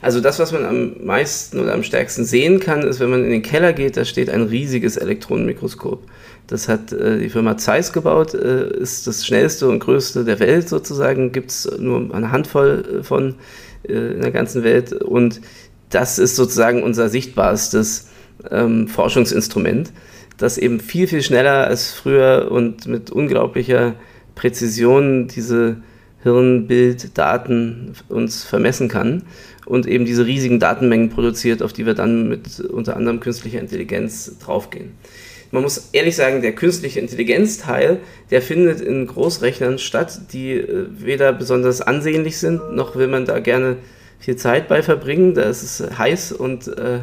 Also 0.00 0.20
das, 0.20 0.38
was 0.38 0.52
man 0.52 0.64
am 0.64 1.04
meisten 1.04 1.58
oder 1.58 1.74
am 1.74 1.82
stärksten 1.82 2.24
sehen 2.24 2.60
kann, 2.60 2.82
ist, 2.82 3.00
wenn 3.00 3.10
man 3.10 3.24
in 3.24 3.30
den 3.30 3.42
Keller 3.42 3.72
geht, 3.72 3.96
da 3.96 4.04
steht 4.04 4.30
ein 4.30 4.42
riesiges 4.42 4.96
Elektronenmikroskop. 4.96 6.04
Das 6.46 6.68
hat 6.68 6.92
äh, 6.92 7.18
die 7.18 7.28
Firma 7.28 7.56
Zeiss 7.56 7.92
gebaut, 7.92 8.34
äh, 8.34 8.76
ist 8.78 9.06
das 9.06 9.26
schnellste 9.26 9.68
und 9.68 9.80
größte 9.80 10.24
der 10.24 10.40
Welt 10.40 10.68
sozusagen, 10.68 11.32
gibt 11.32 11.50
es 11.50 11.70
nur 11.78 12.14
eine 12.14 12.32
Handvoll 12.32 13.00
äh, 13.00 13.02
von 13.02 13.34
äh, 13.82 13.92
in 13.92 14.22
der 14.22 14.30
ganzen 14.30 14.62
Welt 14.62 14.92
und 14.92 15.40
das 15.90 16.18
ist 16.18 16.36
sozusagen 16.36 16.82
unser 16.82 17.08
sichtbarstes 17.08 18.08
ähm, 18.50 18.88
Forschungsinstrument, 18.88 19.92
das 20.36 20.58
eben 20.58 20.80
viel, 20.80 21.06
viel 21.06 21.22
schneller 21.22 21.66
als 21.66 21.92
früher 21.92 22.48
und 22.50 22.86
mit 22.86 23.10
unglaublicher 23.10 23.94
Präzision 24.38 25.26
diese 25.26 25.78
Hirnbilddaten 26.22 27.92
uns 28.08 28.44
vermessen 28.44 28.88
kann 28.88 29.24
und 29.66 29.86
eben 29.86 30.04
diese 30.04 30.26
riesigen 30.26 30.60
Datenmengen 30.60 31.10
produziert, 31.10 31.60
auf 31.60 31.72
die 31.72 31.86
wir 31.86 31.94
dann 31.94 32.28
mit 32.28 32.60
unter 32.60 32.96
anderem 32.96 33.18
künstlicher 33.18 33.60
Intelligenz 33.60 34.38
draufgehen. 34.38 34.92
man 35.50 35.62
muss 35.62 35.90
ehrlich 35.92 36.14
sagen, 36.14 36.40
der 36.40 36.52
künstliche 36.52 37.00
Intelligenzteil, 37.00 37.98
der 38.30 38.40
findet 38.40 38.80
in 38.80 39.08
Großrechnern 39.08 39.78
statt, 39.78 40.20
die 40.32 40.52
äh, 40.52 40.86
weder 40.90 41.32
besonders 41.32 41.80
ansehnlich 41.80 42.38
sind, 42.38 42.74
noch 42.74 42.94
will 42.94 43.08
man 43.08 43.24
da 43.24 43.40
gerne 43.40 43.76
viel 44.20 44.36
Zeit 44.36 44.68
bei 44.68 44.82
verbringen. 44.82 45.34
Da 45.34 45.42
ist 45.42 45.62
es 45.62 45.98
heiß 45.98 46.32
und 46.32 46.68
äh, 46.68 46.96
äh 46.96 47.00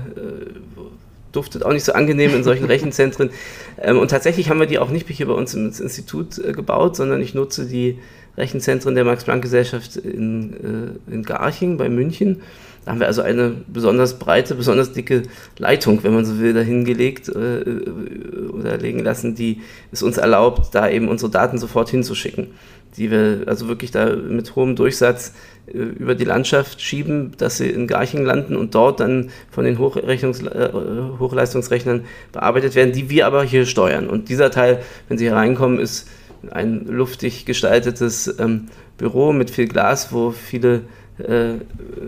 duftet 1.36 1.64
auch 1.66 1.74
nicht 1.74 1.84
so 1.84 1.94
angenehm 1.94 2.34
in 2.34 2.44
solchen 2.44 2.66
Rechenzentren. 2.66 3.30
Ähm, 3.78 4.00
und 4.00 4.10
tatsächlich 4.10 4.50
haben 4.50 4.60
wir 4.62 4.68
die 4.68 4.80
auch 4.80 4.90
nicht 4.90 5.06
hier 5.10 5.26
bei 5.26 5.34
uns 5.34 5.54
ins 5.54 5.82
Institut 5.82 6.38
äh, 6.40 6.54
gebaut, 6.54 6.96
sondern 6.96 7.20
ich 7.22 7.34
nutze 7.34 7.66
die 7.66 8.00
Rechenzentren 8.38 8.96
der 8.96 9.04
Max-Planck-Gesellschaft 9.04 9.98
in, 9.98 10.98
äh, 11.10 11.14
in 11.14 11.24
Garching 11.24 11.76
bei 11.76 11.90
München. 11.90 12.42
Da 12.86 12.92
haben 12.92 13.00
wir 13.00 13.08
also 13.08 13.22
eine 13.22 13.54
besonders 13.68 14.20
breite, 14.20 14.56
besonders 14.56 14.94
dicke 14.94 15.24
Leitung, 15.58 16.04
wenn 16.04 16.14
man 16.14 16.24
so 16.24 16.40
will, 16.40 16.54
dahingelegt 16.54 17.30
äh, 17.30 17.66
oder 18.52 18.78
legen 18.78 19.00
lassen, 19.00 19.36
die 19.36 19.62
es 19.92 20.04
uns 20.04 20.18
erlaubt, 20.18 20.74
da 20.74 20.88
eben 20.88 21.08
unsere 21.08 21.32
Daten 21.32 21.58
sofort 21.58 21.90
hinzuschicken. 21.90 22.48
Die 22.98 23.12
wir 23.12 23.44
also 23.48 23.68
wirklich 23.68 23.92
da 23.92 24.16
mit 24.16 24.56
hohem 24.56 24.76
Durchsatz 24.76 25.30
äh, 25.30 25.32
über 25.68 26.16
die 26.16 26.26
Landschaft 26.26 26.80
schieben, 26.82 27.32
dass 27.38 27.58
sie 27.58 27.70
in 27.70 27.88
Garching 27.88 28.24
landen 28.24 28.56
und 28.56 28.76
dort 28.76 29.00
dann 29.00 29.32
von 29.50 29.66
den 29.66 29.80
Hochrechnungs 29.80 30.42
äh, 30.44 30.70
Hochleistungsrechnern 31.20 32.06
bearbeitet 32.32 32.76
werden, 32.76 32.94
die 32.94 33.10
wir 33.10 33.26
aber 33.26 33.44
hier 33.44 33.66
steuern. 33.66 34.08
Und 34.08 34.30
dieser 34.30 34.52
Teil, 34.52 34.82
wenn 35.08 35.18
Sie 35.18 35.26
hier 35.26 35.36
reinkommen, 35.36 35.80
ist 35.80 36.08
ein 36.52 36.86
luftig 36.86 37.46
gestaltetes 37.46 38.36
ähm, 38.40 38.68
Büro 38.98 39.34
mit 39.34 39.50
viel 39.50 39.68
Glas, 39.68 40.14
wo 40.14 40.32
viele 40.32 40.82
äh, 41.18 41.56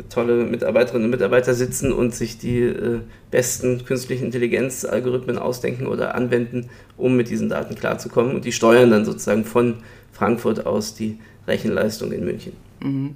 tolle 0.10 0.44
Mitarbeiterinnen 0.44 1.06
und 1.06 1.12
Mitarbeiter 1.12 1.54
sitzen 1.54 1.92
und 1.92 2.14
sich 2.14 2.38
die 2.38 2.60
äh, 2.60 3.00
besten 3.32 3.86
künstlichen 3.86 4.26
Intelligenzalgorithmen 4.26 5.40
ausdenken 5.40 5.88
oder 5.88 6.14
anwenden, 6.14 6.70
um 6.98 7.18
mit 7.18 7.30
diesen 7.30 7.50
Daten 7.50 7.76
klarzukommen. 7.76 8.36
Und 8.36 8.46
die 8.46 8.52
steuern 8.52 8.92
dann 8.92 9.06
sozusagen 9.06 9.46
von 9.46 9.76
Frankfurt 10.12 10.66
aus 10.66 10.94
die 10.94 11.18
Rechenleistung 11.48 12.12
in 12.12 12.26
München. 12.26 12.67
Mhm. 12.80 13.16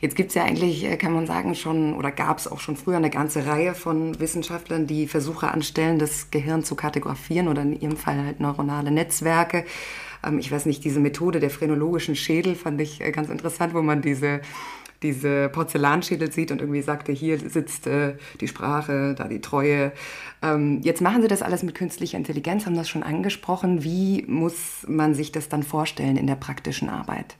Jetzt 0.00 0.16
gibt 0.16 0.28
es 0.28 0.34
ja 0.34 0.44
eigentlich, 0.44 0.84
äh, 0.84 0.96
kann 0.96 1.12
man 1.12 1.26
sagen, 1.26 1.54
schon 1.54 1.94
oder 1.94 2.10
gab 2.10 2.38
es 2.38 2.46
auch 2.46 2.60
schon 2.60 2.76
früher 2.76 2.96
eine 2.96 3.10
ganze 3.10 3.46
Reihe 3.46 3.74
von 3.74 4.18
Wissenschaftlern, 4.20 4.86
die 4.86 5.06
Versuche 5.08 5.48
anstellen, 5.48 5.98
das 5.98 6.30
Gehirn 6.30 6.62
zu 6.62 6.74
kartografieren 6.74 7.48
oder 7.48 7.62
in 7.62 7.80
ihrem 7.80 7.96
Fall 7.96 8.24
halt 8.24 8.40
neuronale 8.40 8.90
Netzwerke. 8.90 9.64
Ähm, 10.24 10.38
ich 10.38 10.52
weiß 10.52 10.66
nicht, 10.66 10.84
diese 10.84 11.00
Methode 11.00 11.40
der 11.40 11.50
phrenologischen 11.50 12.16
Schädel 12.16 12.54
fand 12.54 12.80
ich 12.80 13.00
ganz 13.12 13.28
interessant, 13.28 13.74
wo 13.74 13.82
man 13.82 14.02
diese 14.02 14.40
diese 15.02 15.48
Porzellanschädel 15.48 16.30
sieht 16.30 16.50
und 16.50 16.60
irgendwie 16.60 16.82
sagte, 16.82 17.12
hier 17.12 17.38
sitzt 17.38 17.86
äh, 17.86 18.16
die 18.40 18.48
Sprache, 18.48 19.14
da 19.16 19.28
die 19.28 19.40
Treue. 19.40 19.92
Ähm, 20.42 20.80
jetzt 20.82 21.00
machen 21.00 21.22
Sie 21.22 21.28
das 21.28 21.42
alles 21.42 21.62
mit 21.62 21.74
künstlicher 21.74 22.18
Intelligenz, 22.18 22.66
haben 22.66 22.76
das 22.76 22.88
schon 22.88 23.02
angesprochen. 23.02 23.82
Wie 23.82 24.24
muss 24.28 24.84
man 24.86 25.14
sich 25.14 25.32
das 25.32 25.48
dann 25.48 25.62
vorstellen 25.62 26.16
in 26.16 26.26
der 26.26 26.34
praktischen 26.34 26.88
Arbeit? 26.90 27.36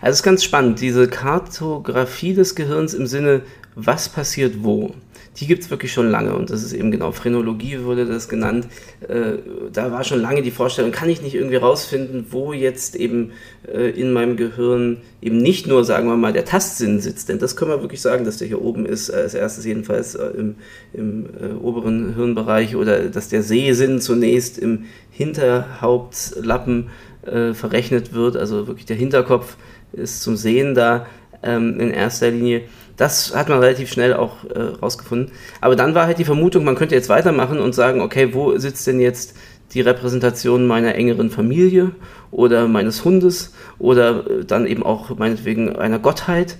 Also 0.00 0.12
es 0.12 0.16
ist 0.20 0.22
ganz 0.22 0.44
spannend, 0.44 0.80
diese 0.80 1.08
Kartografie 1.08 2.34
des 2.34 2.54
Gehirns 2.54 2.94
im 2.94 3.06
Sinne, 3.06 3.42
was 3.74 4.08
passiert 4.08 4.62
wo. 4.62 4.94
Die 5.36 5.46
gibt 5.46 5.62
es 5.62 5.70
wirklich 5.70 5.92
schon 5.92 6.10
lange 6.10 6.34
und 6.34 6.50
das 6.50 6.64
ist 6.64 6.72
eben 6.72 6.90
genau, 6.90 7.12
Phrenologie 7.12 7.84
wurde 7.84 8.04
das 8.04 8.28
genannt. 8.28 8.66
Äh, 9.06 9.38
da 9.72 9.92
war 9.92 10.02
schon 10.02 10.20
lange 10.20 10.42
die 10.42 10.50
Vorstellung, 10.50 10.90
kann 10.90 11.08
ich 11.08 11.22
nicht 11.22 11.34
irgendwie 11.34 11.56
rausfinden, 11.56 12.26
wo 12.30 12.52
jetzt 12.52 12.96
eben 12.96 13.30
äh, 13.72 13.90
in 13.90 14.12
meinem 14.12 14.36
Gehirn 14.36 14.98
eben 15.22 15.38
nicht 15.38 15.68
nur, 15.68 15.84
sagen 15.84 16.08
wir 16.08 16.16
mal, 16.16 16.32
der 16.32 16.44
Tastsinn 16.44 17.00
sitzt, 17.00 17.28
denn 17.28 17.38
das 17.38 17.54
können 17.54 17.70
wir 17.70 17.80
wirklich 17.80 18.00
sagen, 18.00 18.24
dass 18.24 18.38
der 18.38 18.48
hier 18.48 18.60
oben 18.60 18.86
ist, 18.86 19.08
äh, 19.08 19.16
als 19.16 19.34
erstes 19.34 19.64
jedenfalls 19.64 20.16
äh, 20.16 20.26
im, 20.36 20.56
im 20.92 21.26
äh, 21.40 21.52
oberen 21.62 22.16
Hirnbereich 22.16 22.74
oder 22.74 23.08
dass 23.08 23.28
der 23.28 23.44
Sehsinn 23.44 24.00
zunächst 24.00 24.58
im 24.58 24.86
Hinterhauptlappen 25.12 26.88
äh, 27.24 27.54
verrechnet 27.54 28.12
wird, 28.14 28.36
also 28.36 28.66
wirklich 28.66 28.86
der 28.86 28.96
Hinterkopf 28.96 29.56
ist 29.92 30.22
zum 30.22 30.36
Sehen 30.36 30.74
da 30.74 31.06
ähm, 31.42 31.80
in 31.80 31.90
erster 31.90 32.30
Linie 32.30 32.62
das 33.00 33.34
hat 33.34 33.48
man 33.48 33.60
relativ 33.60 33.90
schnell 33.90 34.12
auch 34.12 34.44
äh, 34.44 34.60
rausgefunden. 34.60 35.32
Aber 35.62 35.74
dann 35.74 35.94
war 35.94 36.06
halt 36.06 36.18
die 36.18 36.26
Vermutung, 36.26 36.64
man 36.64 36.74
könnte 36.74 36.94
jetzt 36.94 37.08
weitermachen 37.08 37.58
und 37.58 37.74
sagen, 37.74 38.02
okay, 38.02 38.34
wo 38.34 38.58
sitzt 38.58 38.86
denn 38.86 39.00
jetzt 39.00 39.34
die 39.72 39.80
Repräsentation 39.80 40.66
meiner 40.66 40.94
engeren 40.96 41.30
Familie 41.30 41.92
oder 42.30 42.68
meines 42.68 43.02
Hundes 43.02 43.54
oder 43.78 44.26
äh, 44.26 44.44
dann 44.44 44.66
eben 44.66 44.82
auch 44.82 45.16
meinetwegen 45.16 45.76
einer 45.76 45.98
Gottheit. 45.98 46.58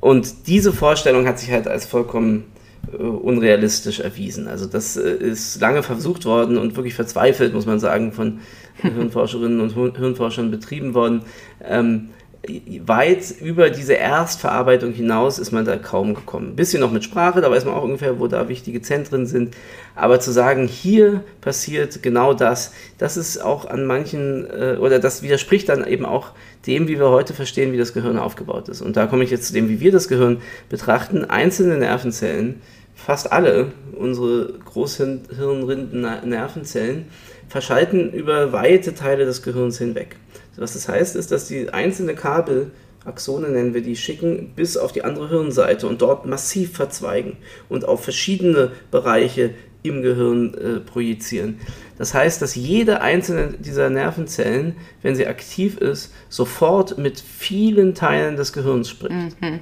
Und 0.00 0.48
diese 0.48 0.72
Vorstellung 0.72 1.24
hat 1.28 1.38
sich 1.38 1.52
halt 1.52 1.68
als 1.68 1.86
vollkommen 1.86 2.46
äh, 2.92 2.96
unrealistisch 2.96 4.00
erwiesen. 4.00 4.48
Also 4.48 4.66
das 4.66 4.96
äh, 4.96 5.08
ist 5.08 5.60
lange 5.60 5.84
versucht 5.84 6.24
worden 6.24 6.58
und 6.58 6.74
wirklich 6.74 6.94
verzweifelt, 6.94 7.54
muss 7.54 7.66
man 7.66 7.78
sagen, 7.78 8.10
von 8.10 8.40
Hirnforscherinnen 8.82 9.60
und 9.60 9.72
Hirnforschern 9.96 10.50
betrieben 10.50 10.94
worden. 10.94 11.22
Ähm, 11.62 12.08
weit 12.86 13.34
über 13.40 13.70
diese 13.70 13.94
Erstverarbeitung 13.94 14.92
hinaus 14.92 15.38
ist 15.38 15.52
man 15.52 15.64
da 15.64 15.76
kaum 15.76 16.14
gekommen. 16.14 16.50
Ein 16.50 16.56
bisschen 16.56 16.80
noch 16.80 16.90
mit 16.92 17.04
Sprache, 17.04 17.40
da 17.40 17.50
weiß 17.50 17.64
man 17.64 17.74
auch 17.74 17.82
ungefähr, 17.82 18.18
wo 18.18 18.26
da 18.26 18.48
wichtige 18.48 18.82
Zentren 18.82 19.26
sind. 19.26 19.56
Aber 19.94 20.20
zu 20.20 20.30
sagen, 20.30 20.68
hier 20.68 21.22
passiert 21.40 22.02
genau 22.02 22.34
das, 22.34 22.72
das 22.98 23.16
ist 23.16 23.42
auch 23.42 23.66
an 23.66 23.86
manchen, 23.86 24.46
äh, 24.50 24.76
oder 24.78 24.98
das 24.98 25.22
widerspricht 25.22 25.68
dann 25.68 25.86
eben 25.86 26.04
auch 26.04 26.32
dem, 26.66 26.88
wie 26.88 26.98
wir 26.98 27.10
heute 27.10 27.34
verstehen, 27.34 27.72
wie 27.72 27.78
das 27.78 27.92
Gehirn 27.92 28.18
aufgebaut 28.18 28.68
ist. 28.68 28.82
Und 28.82 28.96
da 28.96 29.06
komme 29.06 29.24
ich 29.24 29.30
jetzt 29.30 29.46
zu 29.46 29.52
dem, 29.52 29.68
wie 29.68 29.80
wir 29.80 29.92
das 29.92 30.08
Gehirn 30.08 30.38
betrachten. 30.68 31.24
Einzelne 31.24 31.76
Nervenzellen, 31.78 32.60
fast 32.94 33.32
alle 33.32 33.72
unsere 33.92 34.54
Großhirnrinden 34.64 36.00
Nervenzellen, 36.28 37.06
verschalten 37.48 38.12
über 38.12 38.52
weite 38.52 38.94
Teile 38.94 39.24
des 39.24 39.42
Gehirns 39.42 39.78
hinweg. 39.78 40.16
Was 40.56 40.72
das 40.72 40.88
heißt, 40.88 41.16
ist, 41.16 41.32
dass 41.32 41.48
die 41.48 41.70
einzelne 41.70 42.14
Kabel, 42.14 42.70
Axone 43.04 43.48
nennen 43.48 43.74
wir 43.74 43.82
die, 43.82 43.96
schicken 43.96 44.52
bis 44.56 44.76
auf 44.76 44.92
die 44.92 45.04
andere 45.04 45.28
Hirnseite 45.28 45.86
und 45.86 46.02
dort 46.02 46.26
massiv 46.26 46.74
verzweigen 46.74 47.36
und 47.68 47.84
auf 47.84 48.02
verschiedene 48.02 48.72
Bereiche 48.90 49.50
im 49.82 50.02
Gehirn 50.02 50.54
äh, 50.54 50.80
projizieren. 50.80 51.60
Das 51.98 52.12
heißt, 52.12 52.42
dass 52.42 52.54
jede 52.54 53.00
einzelne 53.00 53.54
dieser 53.58 53.88
Nervenzellen, 53.90 54.76
wenn 55.02 55.14
sie 55.14 55.26
aktiv 55.26 55.78
ist, 55.78 56.12
sofort 56.28 56.98
mit 56.98 57.20
vielen 57.20 57.94
Teilen 57.94 58.36
des 58.36 58.52
Gehirns 58.52 58.90
spricht. 58.90 59.40
Mhm. 59.40 59.60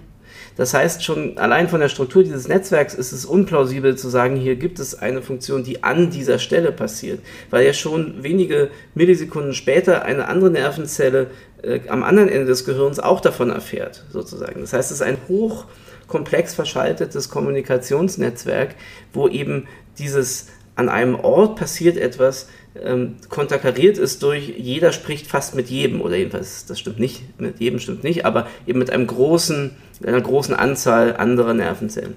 Das 0.57 0.73
heißt, 0.73 1.03
schon 1.03 1.37
allein 1.39 1.69
von 1.69 1.81
der 1.81 1.89
Struktur 1.89 2.23
dieses 2.23 2.47
Netzwerks 2.47 2.95
ist 2.95 3.13
es 3.13 3.25
unplausibel 3.25 3.97
zu 3.97 4.09
sagen, 4.09 4.37
hier 4.37 4.57
gibt 4.57 4.79
es 4.79 4.95
eine 4.95 5.21
Funktion, 5.21 5.65
die 5.65 5.83
an 5.83 6.11
dieser 6.11 6.39
Stelle 6.39 6.71
passiert, 6.71 7.21
weil 7.51 7.67
ja 7.67 7.73
schon 7.73 8.23
wenige 8.23 8.71
Millisekunden 8.95 9.53
später 9.53 10.05
eine 10.05 10.29
andere 10.29 10.51
Nervenzelle 10.51 11.29
äh, 11.63 11.81
am 11.89 12.03
anderen 12.05 12.29
Ende 12.29 12.47
des 12.47 12.65
Gehirns 12.65 13.01
auch 13.01 13.21
davon 13.21 13.51
erfährt, 13.51 14.05
sozusagen. 14.11 14.61
Das 14.61 14.73
heißt, 14.73 14.91
es 14.91 15.01
ist 15.01 15.03
ein 15.03 15.19
hochkomplex 15.29 16.55
verschaltetes 16.55 17.29
Kommunikationsnetzwerk, 17.29 18.77
wo 19.13 19.29
eben 19.29 19.67
dieses 19.99 20.49
an 20.77 20.89
einem 20.89 21.15
Ort 21.15 21.57
passiert 21.57 21.97
etwas, 21.97 22.49
ähm, 22.83 23.17
konterkariert 23.29 23.99
ist 23.99 24.23
durch, 24.23 24.53
jeder 24.59 24.93
spricht 24.93 25.29
fast 25.29 25.55
mit 25.55 25.71
jedem, 25.71 26.01
oder 26.01 26.17
jedenfalls, 26.17 26.67
das 26.67 26.81
stimmt 26.81 26.99
nicht, 26.99 27.41
mit 27.41 27.61
jedem 27.61 27.79
stimmt 27.79 28.03
nicht, 28.03 28.25
aber 28.25 28.49
eben 28.67 28.81
mit 28.81 28.91
einem 28.91 29.07
großen, 29.07 29.77
einer 30.07 30.21
großen 30.21 30.55
Anzahl 30.55 31.17
anderer 31.17 31.55
Nervenzellen. 31.55 32.15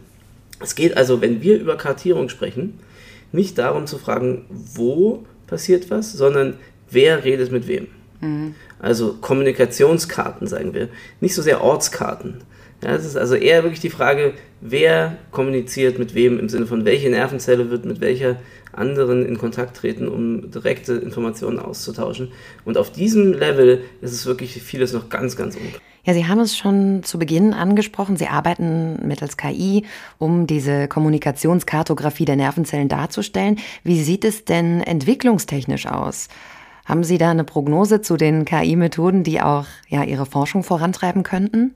Es 0.60 0.76
geht 0.76 0.98
also, 0.98 1.22
wenn 1.22 1.42
wir 1.42 1.60
über 1.60 1.78
Kartierung 1.78 2.30
sprechen, 2.30 2.80
nicht 3.32 3.58
darum 3.58 3.88
zu 3.88 3.98
fragen, 3.98 4.46
wo 4.50 5.26
passiert 5.46 5.90
was, 5.90 6.14
sondern 6.14 6.56
wer 6.90 7.24
redet 7.24 7.52
mit 7.52 7.68
wem. 7.68 7.88
Mhm. 8.22 8.56
Also 8.80 9.14
Kommunikationskarten, 9.20 10.48
sagen 10.48 10.74
wir, 10.74 10.90
nicht 11.20 11.36
so 11.36 11.42
sehr 11.42 11.62
Ortskarten. 11.62 12.42
Ja, 12.84 12.92
es 12.92 13.06
ist 13.06 13.18
also 13.18 13.36
eher 13.36 13.64
wirklich 13.64 13.80
die 13.80 13.90
Frage, 13.90 14.34
wer 14.62 15.18
kommuniziert 15.32 15.98
mit 15.98 16.14
wem 16.14 16.40
im 16.40 16.48
Sinne 16.48 16.68
von 16.68 16.86
welche 16.86 17.10
Nervenzelle 17.10 17.72
wird 17.72 17.86
mit 17.86 18.02
welcher 18.02 18.38
anderen 18.72 19.26
in 19.26 19.38
Kontakt 19.40 19.78
treten, 19.78 20.08
um 20.08 20.52
direkte 20.52 20.94
Informationen 20.94 21.58
auszutauschen. 21.58 22.32
Und 22.66 22.78
auf 22.78 22.92
diesem 22.92 23.34
Level 23.34 23.84
ist 24.02 24.12
es 24.12 24.26
wirklich 24.28 24.62
vieles 24.62 24.94
noch 24.94 25.10
ganz, 25.10 25.36
ganz 25.36 25.56
unklar. 25.56 25.82
Ja, 26.04 26.14
Sie 26.14 26.28
haben 26.28 26.40
es 26.40 26.56
schon 26.56 27.04
zu 27.04 27.20
Beginn 27.20 27.54
angesprochen. 27.54 28.16
Sie 28.16 28.28
arbeiten 28.28 29.06
mittels 29.06 29.36
KI, 29.36 29.86
um 30.20 30.48
diese 30.48 30.88
Kommunikationskartografie 30.88 32.26
der 32.26 32.38
Nervenzellen 32.38 32.88
darzustellen. 32.88 33.60
Wie 33.84 34.02
sieht 34.02 34.24
es 34.24 34.46
denn 34.46 34.82
entwicklungstechnisch 34.82 35.88
aus? 35.88 36.30
Haben 36.86 37.04
Sie 37.04 37.18
da 37.18 37.32
eine 37.32 37.44
Prognose 37.44 38.00
zu 38.00 38.16
den 38.16 38.46
KI-Methoden, 38.46 39.24
die 39.24 39.42
auch 39.42 39.66
ja, 39.90 40.04
Ihre 40.04 40.26
Forschung 40.26 40.64
vorantreiben 40.64 41.24
könnten? 41.24 41.74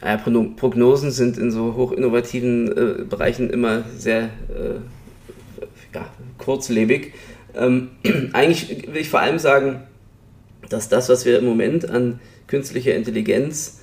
Ja, 0.00 0.16
Prognosen 0.16 1.10
sind 1.10 1.38
in 1.38 1.50
so 1.50 1.74
hochinnovativen 1.74 2.72
äh, 2.72 3.04
Bereichen 3.04 3.50
immer 3.50 3.84
sehr 3.96 4.24
äh, 4.48 4.80
ja, 5.94 6.06
kurzlebig. 6.38 7.12
Ähm, 7.54 7.90
eigentlich 8.32 8.88
will 8.88 9.00
ich 9.00 9.10
vor 9.10 9.20
allem 9.20 9.38
sagen, 9.38 9.82
dass 10.68 10.88
das, 10.88 11.08
was 11.08 11.24
wir 11.24 11.38
im 11.38 11.44
Moment 11.44 11.88
an 11.88 12.20
künstlicher 12.46 12.94
Intelligenz 12.94 13.80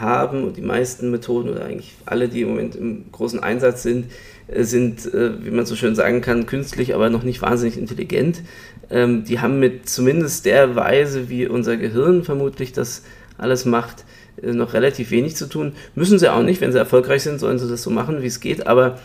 haben 0.00 0.44
und 0.44 0.56
die 0.56 0.62
meisten 0.62 1.10
Methoden 1.10 1.50
oder 1.50 1.64
eigentlich 1.64 1.94
alle, 2.06 2.28
die 2.28 2.42
im 2.42 2.48
Moment 2.48 2.76
im 2.76 3.10
großen 3.12 3.40
Einsatz 3.40 3.82
sind, 3.82 4.06
äh, 4.48 4.62
sind, 4.62 5.12
äh, 5.12 5.44
wie 5.44 5.50
man 5.50 5.66
so 5.66 5.76
schön 5.76 5.94
sagen 5.94 6.20
kann, 6.20 6.46
künstlich, 6.46 6.94
aber 6.94 7.10
noch 7.10 7.24
nicht 7.24 7.42
wahnsinnig 7.42 7.76
intelligent. 7.76 8.42
Ähm, 8.90 9.24
die 9.24 9.40
haben 9.40 9.58
mit 9.58 9.88
zumindest 9.88 10.46
der 10.46 10.76
Weise, 10.76 11.28
wie 11.28 11.46
unser 11.46 11.76
Gehirn 11.76 12.24
vermutlich 12.24 12.72
das 12.72 13.02
alles 13.36 13.64
macht, 13.64 14.00
äh, 14.00 14.15
noch 14.42 14.74
relativ 14.74 15.10
wenig 15.10 15.36
zu 15.36 15.48
tun. 15.48 15.72
Müssen 15.94 16.18
sie 16.18 16.32
auch 16.32 16.42
nicht, 16.42 16.60
wenn 16.60 16.72
sie 16.72 16.78
erfolgreich 16.78 17.22
sind, 17.22 17.38
sollen 17.38 17.58
sie 17.58 17.68
das 17.68 17.82
so 17.82 17.90
machen, 17.90 18.22
wie 18.22 18.26
es 18.26 18.40
geht, 18.40 18.66
aber 18.66 18.98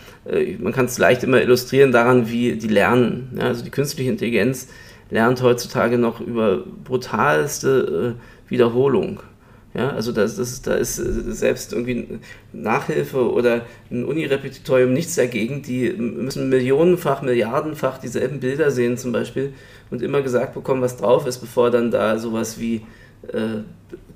man 0.59 0.73
kann 0.73 0.85
es 0.85 0.97
leicht 0.97 1.23
immer 1.23 1.41
illustrieren 1.41 1.91
daran, 1.91 2.29
wie 2.29 2.57
die 2.57 2.67
lernen. 2.67 3.39
also 3.39 3.63
die 3.63 3.69
künstliche 3.69 4.11
Intelligenz 4.11 4.67
lernt 5.09 5.41
heutzutage 5.41 5.97
noch 5.97 6.19
über 6.19 6.63
brutalste 6.83 8.15
Wiederholung. 8.47 9.21
Ja, 9.73 9.91
also 9.91 10.11
das, 10.11 10.35
das, 10.35 10.61
da 10.61 10.73
ist 10.73 10.99
äh, 10.99 11.31
selbst 11.31 11.71
irgendwie 11.71 12.19
Nachhilfe 12.51 13.31
oder 13.31 13.61
ein 13.89 14.03
Unirepetitorium 14.03 14.91
nichts 14.91 15.15
dagegen. 15.15 15.61
Die 15.61 15.89
müssen 15.91 16.49
millionenfach, 16.49 17.21
milliardenfach 17.21 17.97
dieselben 17.97 18.41
Bilder 18.41 18.69
sehen 18.69 18.97
zum 18.97 19.13
Beispiel 19.13 19.53
und 19.89 20.01
immer 20.01 20.21
gesagt 20.21 20.55
bekommen, 20.55 20.81
was 20.81 20.97
drauf 20.97 21.25
ist, 21.25 21.39
bevor 21.39 21.71
dann 21.71 21.89
da 21.89 22.17
sowas 22.19 22.59
wie 22.59 22.81
äh, 23.31 23.61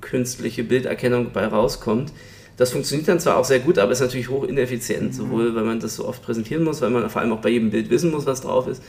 künstliche 0.06 0.64
Bilderkennung 0.64 1.32
bei 1.32 1.46
rauskommt. 1.46 2.12
Das 2.56 2.70
funktioniert 2.70 3.08
dann 3.08 3.20
zwar 3.20 3.36
auch 3.36 3.44
sehr 3.44 3.58
gut, 3.58 3.78
aber 3.78 3.92
ist 3.92 4.00
natürlich 4.00 4.30
hoch 4.30 4.44
ineffizient, 4.44 5.08
mhm. 5.08 5.12
sowohl 5.12 5.54
weil 5.54 5.64
man 5.64 5.80
das 5.80 5.96
so 5.96 6.06
oft 6.08 6.22
präsentieren 6.22 6.64
muss, 6.64 6.80
weil 6.80 6.90
man 6.90 7.10
vor 7.10 7.20
allem 7.20 7.32
auch 7.32 7.40
bei 7.40 7.50
jedem 7.50 7.70
Bild 7.70 7.90
wissen 7.90 8.10
muss, 8.10 8.24
was 8.24 8.40
drauf 8.40 8.66
ist. 8.66 8.82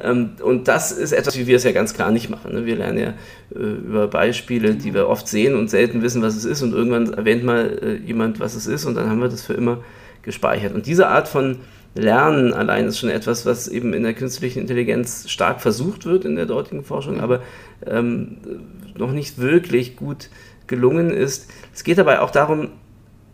Ähm, 0.00 0.32
und 0.40 0.68
das 0.68 0.92
ist 0.92 1.12
etwas, 1.12 1.36
wie 1.36 1.46
wir 1.46 1.56
es 1.56 1.64
ja 1.64 1.72
ganz 1.72 1.94
klar 1.94 2.12
nicht 2.12 2.30
machen. 2.30 2.54
Ne? 2.54 2.66
Wir 2.66 2.76
lernen 2.76 2.98
ja 2.98 3.14
äh, 3.54 3.58
über 3.58 4.06
Beispiele, 4.06 4.74
die 4.74 4.94
wir 4.94 5.08
oft 5.08 5.26
sehen 5.26 5.56
und 5.56 5.68
selten 5.68 6.02
wissen, 6.02 6.22
was 6.22 6.36
es 6.36 6.44
ist. 6.44 6.62
Und 6.62 6.72
irgendwann 6.72 7.12
erwähnt 7.12 7.42
mal 7.42 7.78
äh, 7.82 8.06
jemand, 8.06 8.38
was 8.38 8.54
es 8.54 8.66
ist, 8.66 8.84
und 8.84 8.94
dann 8.94 9.08
haben 9.08 9.20
wir 9.20 9.28
das 9.28 9.42
für 9.42 9.54
immer 9.54 9.82
gespeichert. 10.22 10.74
Und 10.74 10.86
diese 10.86 11.08
Art 11.08 11.26
von 11.26 11.56
Lernen 11.94 12.52
allein 12.52 12.86
ist 12.86 12.98
schon 12.98 13.10
etwas, 13.10 13.44
was 13.44 13.66
eben 13.66 13.92
in 13.92 14.04
der 14.04 14.14
künstlichen 14.14 14.60
Intelligenz 14.60 15.28
stark 15.28 15.60
versucht 15.60 16.06
wird 16.06 16.24
in 16.24 16.36
der 16.36 16.46
dortigen 16.46 16.84
Forschung, 16.84 17.20
aber 17.20 17.42
ähm, 17.86 18.36
noch 18.96 19.10
nicht 19.10 19.38
wirklich 19.38 19.96
gut 19.96 20.28
gelungen 20.68 21.10
ist. 21.10 21.50
Es 21.74 21.84
geht 21.84 21.98
dabei 21.98 22.20
auch 22.20 22.30
darum, 22.30 22.70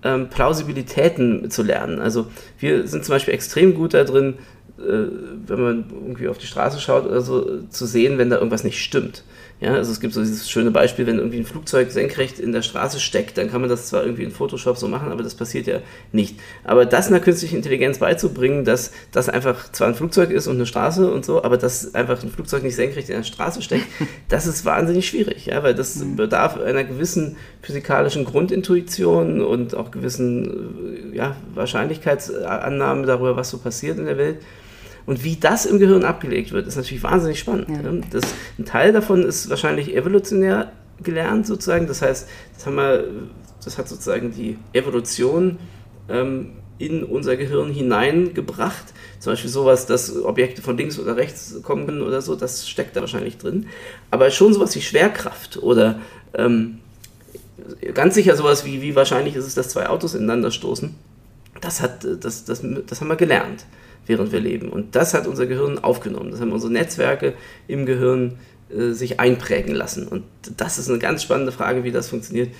ähm, 0.02 0.28
Plausibilitäten 0.28 1.50
zu 1.50 1.62
lernen. 1.62 1.98
Also 1.98 2.26
wir 2.58 2.86
sind 2.86 3.04
zum 3.04 3.14
Beispiel 3.14 3.34
extrem 3.34 3.74
gut 3.74 3.94
darin, 3.94 4.34
äh, 4.78 5.06
wenn 5.46 5.60
man 5.60 5.84
irgendwie 5.90 6.28
auf 6.28 6.38
die 6.38 6.46
Straße 6.46 6.80
schaut 6.80 7.06
oder 7.06 7.20
so, 7.20 7.62
zu 7.68 7.86
sehen, 7.86 8.18
wenn 8.18 8.30
da 8.30 8.36
irgendwas 8.36 8.64
nicht 8.64 8.82
stimmt. 8.82 9.24
Ja, 9.60 9.72
also 9.72 9.92
es 9.92 10.00
gibt 10.00 10.12
so 10.12 10.20
dieses 10.20 10.50
schöne 10.50 10.72
Beispiel, 10.72 11.06
wenn 11.06 11.18
irgendwie 11.18 11.38
ein 11.38 11.46
Flugzeug 11.46 11.90
senkrecht 11.90 12.40
in 12.40 12.52
der 12.52 12.62
Straße 12.62 12.98
steckt, 12.98 13.38
dann 13.38 13.50
kann 13.50 13.60
man 13.60 13.70
das 13.70 13.86
zwar 13.86 14.02
irgendwie 14.02 14.24
in 14.24 14.32
Photoshop 14.32 14.76
so 14.76 14.88
machen, 14.88 15.12
aber 15.12 15.22
das 15.22 15.36
passiert 15.36 15.66
ja 15.66 15.78
nicht. 16.12 16.38
Aber 16.64 16.84
das 16.84 17.06
einer 17.06 17.20
künstlichen 17.20 17.56
Intelligenz 17.56 17.98
beizubringen, 17.98 18.64
dass 18.64 18.90
das 19.12 19.28
einfach 19.28 19.70
zwar 19.70 19.88
ein 19.88 19.94
Flugzeug 19.94 20.30
ist 20.32 20.48
und 20.48 20.56
eine 20.56 20.66
Straße 20.66 21.10
und 21.10 21.24
so, 21.24 21.44
aber 21.44 21.56
dass 21.56 21.94
einfach 21.94 22.20
ein 22.22 22.30
Flugzeug 22.30 22.64
nicht 22.64 22.74
senkrecht 22.74 23.08
in 23.08 23.16
der 23.16 23.22
Straße 23.22 23.62
steckt, 23.62 23.86
das 24.28 24.46
ist 24.46 24.64
wahnsinnig 24.64 25.08
schwierig, 25.08 25.46
ja, 25.46 25.62
weil 25.62 25.74
das 25.74 25.96
mhm. 25.96 26.16
bedarf 26.16 26.60
einer 26.60 26.84
gewissen 26.84 27.36
physikalischen 27.62 28.24
Grundintuition 28.24 29.40
und 29.40 29.74
auch 29.76 29.92
gewissen 29.92 31.12
ja, 31.14 31.36
Wahrscheinlichkeitsannahmen 31.54 33.06
darüber, 33.06 33.36
was 33.36 33.50
so 33.50 33.58
passiert 33.58 33.98
in 33.98 34.06
der 34.06 34.18
Welt. 34.18 34.38
Und 35.06 35.22
wie 35.22 35.36
das 35.36 35.66
im 35.66 35.78
Gehirn 35.78 36.04
abgelegt 36.04 36.52
wird, 36.52 36.66
ist 36.66 36.76
natürlich 36.76 37.02
wahnsinnig 37.02 37.38
spannend. 37.38 37.68
Ja. 37.68 37.92
Das, 38.10 38.34
ein 38.58 38.64
Teil 38.64 38.92
davon 38.92 39.22
ist 39.22 39.50
wahrscheinlich 39.50 39.94
evolutionär 39.94 40.72
gelernt 41.02 41.46
sozusagen. 41.46 41.86
Das 41.86 42.00
heißt, 42.00 42.26
das, 42.54 42.66
haben 42.66 42.76
wir, 42.76 43.04
das 43.62 43.76
hat 43.76 43.88
sozusagen 43.88 44.32
die 44.32 44.56
Evolution 44.72 45.58
ähm, 46.08 46.52
in 46.78 47.04
unser 47.04 47.36
Gehirn 47.36 47.70
hineingebracht. 47.70 48.94
Zum 49.20 49.32
Beispiel 49.32 49.50
sowas, 49.50 49.86
dass 49.86 50.16
Objekte 50.24 50.62
von 50.62 50.76
links 50.78 50.98
oder 50.98 51.16
rechts 51.16 51.60
kommen 51.62 51.86
können 51.86 52.02
oder 52.02 52.22
so, 52.22 52.34
das 52.34 52.68
steckt 52.68 52.96
da 52.96 53.00
wahrscheinlich 53.00 53.36
drin. 53.36 53.66
Aber 54.10 54.30
schon 54.30 54.54
sowas 54.54 54.74
wie 54.74 54.80
Schwerkraft 54.80 55.58
oder 55.62 56.00
ähm, 56.34 56.78
ganz 57.92 58.14
sicher 58.14 58.36
sowas 58.36 58.64
wie, 58.64 58.80
wie 58.80 58.96
wahrscheinlich 58.96 59.36
ist 59.36 59.46
es, 59.46 59.54
dass 59.54 59.68
zwei 59.68 59.88
Autos 59.88 60.14
ineinander 60.14 60.50
stoßen. 60.50 60.94
Das, 61.60 61.82
hat, 61.82 62.04
das, 62.04 62.44
das, 62.44 62.62
das 62.86 63.00
haben 63.00 63.08
wir 63.08 63.16
gelernt 63.16 63.66
während 64.06 64.32
wir 64.32 64.40
leben. 64.40 64.68
Und 64.68 64.96
das 64.96 65.14
hat 65.14 65.26
unser 65.26 65.46
Gehirn 65.46 65.78
aufgenommen. 65.78 66.30
Das 66.30 66.40
haben 66.40 66.52
unsere 66.52 66.72
Netzwerke 66.72 67.34
im 67.66 67.86
Gehirn 67.86 68.38
äh, 68.70 68.90
sich 68.90 69.20
einprägen 69.20 69.74
lassen. 69.74 70.08
Und 70.08 70.24
das 70.56 70.78
ist 70.78 70.88
eine 70.88 70.98
ganz 70.98 71.22
spannende 71.22 71.52
Frage, 71.52 71.84
wie 71.84 71.92
das 71.92 72.08
funktioniert. 72.08 72.50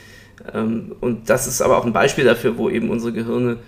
Ähm, 0.52 0.94
und 1.00 1.30
das 1.30 1.46
ist 1.46 1.62
aber 1.62 1.78
auch 1.78 1.86
ein 1.86 1.92
Beispiel 1.92 2.24
dafür, 2.24 2.58
wo 2.58 2.68
eben 2.68 2.90
unsere 2.90 3.12
Gehirne 3.12 3.58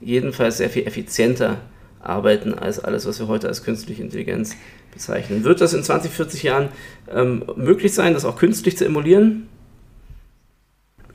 jedenfalls 0.00 0.58
sehr 0.58 0.70
viel 0.70 0.86
effizienter 0.86 1.58
arbeiten 2.00 2.54
als 2.54 2.78
alles, 2.80 3.06
was 3.06 3.18
wir 3.20 3.28
heute 3.28 3.48
als 3.48 3.62
künstliche 3.62 4.02
Intelligenz 4.02 4.56
bezeichnen. 4.92 5.44
Wird 5.44 5.60
das 5.60 5.74
in 5.74 5.82
20, 5.82 6.10
40 6.10 6.42
Jahren 6.42 6.68
ähm, 7.12 7.44
möglich 7.56 7.94
sein, 7.94 8.14
das 8.14 8.24
auch 8.24 8.36
künstlich 8.36 8.76
zu 8.76 8.84
emulieren? 8.84 9.48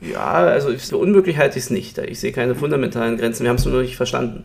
Ja, 0.00 0.34
also 0.34 0.76
für 0.76 0.98
unmöglich 0.98 1.38
halte 1.38 1.58
ich 1.58 1.64
es 1.64 1.70
nicht. 1.70 1.98
Ich 1.98 2.20
sehe 2.20 2.32
keine 2.32 2.54
fundamentalen 2.54 3.16
Grenzen. 3.16 3.42
Wir 3.42 3.50
haben 3.50 3.56
es 3.56 3.64
nur 3.64 3.74
noch 3.74 3.82
nicht 3.82 3.96
verstanden. 3.96 4.44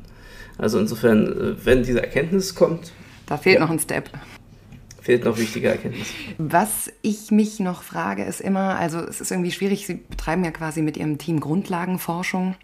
Also 0.57 0.79
insofern, 0.79 1.27
äh, 1.27 1.65
wenn 1.65 1.83
diese 1.83 2.01
Erkenntnis 2.01 2.55
kommt. 2.55 2.91
Da 3.25 3.37
fehlt 3.37 3.55
ja, 3.55 3.61
noch 3.61 3.71
ein 3.71 3.79
Step. 3.79 4.09
Fehlt 5.01 5.25
noch 5.25 5.37
wichtige 5.37 5.69
Erkenntnis. 5.69 6.07
Was 6.37 6.91
ich 7.01 7.31
mich 7.31 7.59
noch 7.59 7.81
frage, 7.81 8.23
ist 8.23 8.39
immer, 8.39 8.77
also 8.77 8.99
es 8.99 9.19
ist 9.19 9.31
irgendwie 9.31 9.51
schwierig, 9.51 9.87
Sie 9.87 9.95
betreiben 9.95 10.43
ja 10.43 10.51
quasi 10.51 10.81
mit 10.81 10.97
Ihrem 10.97 11.17
Team 11.17 11.39
Grundlagenforschung. 11.39 12.55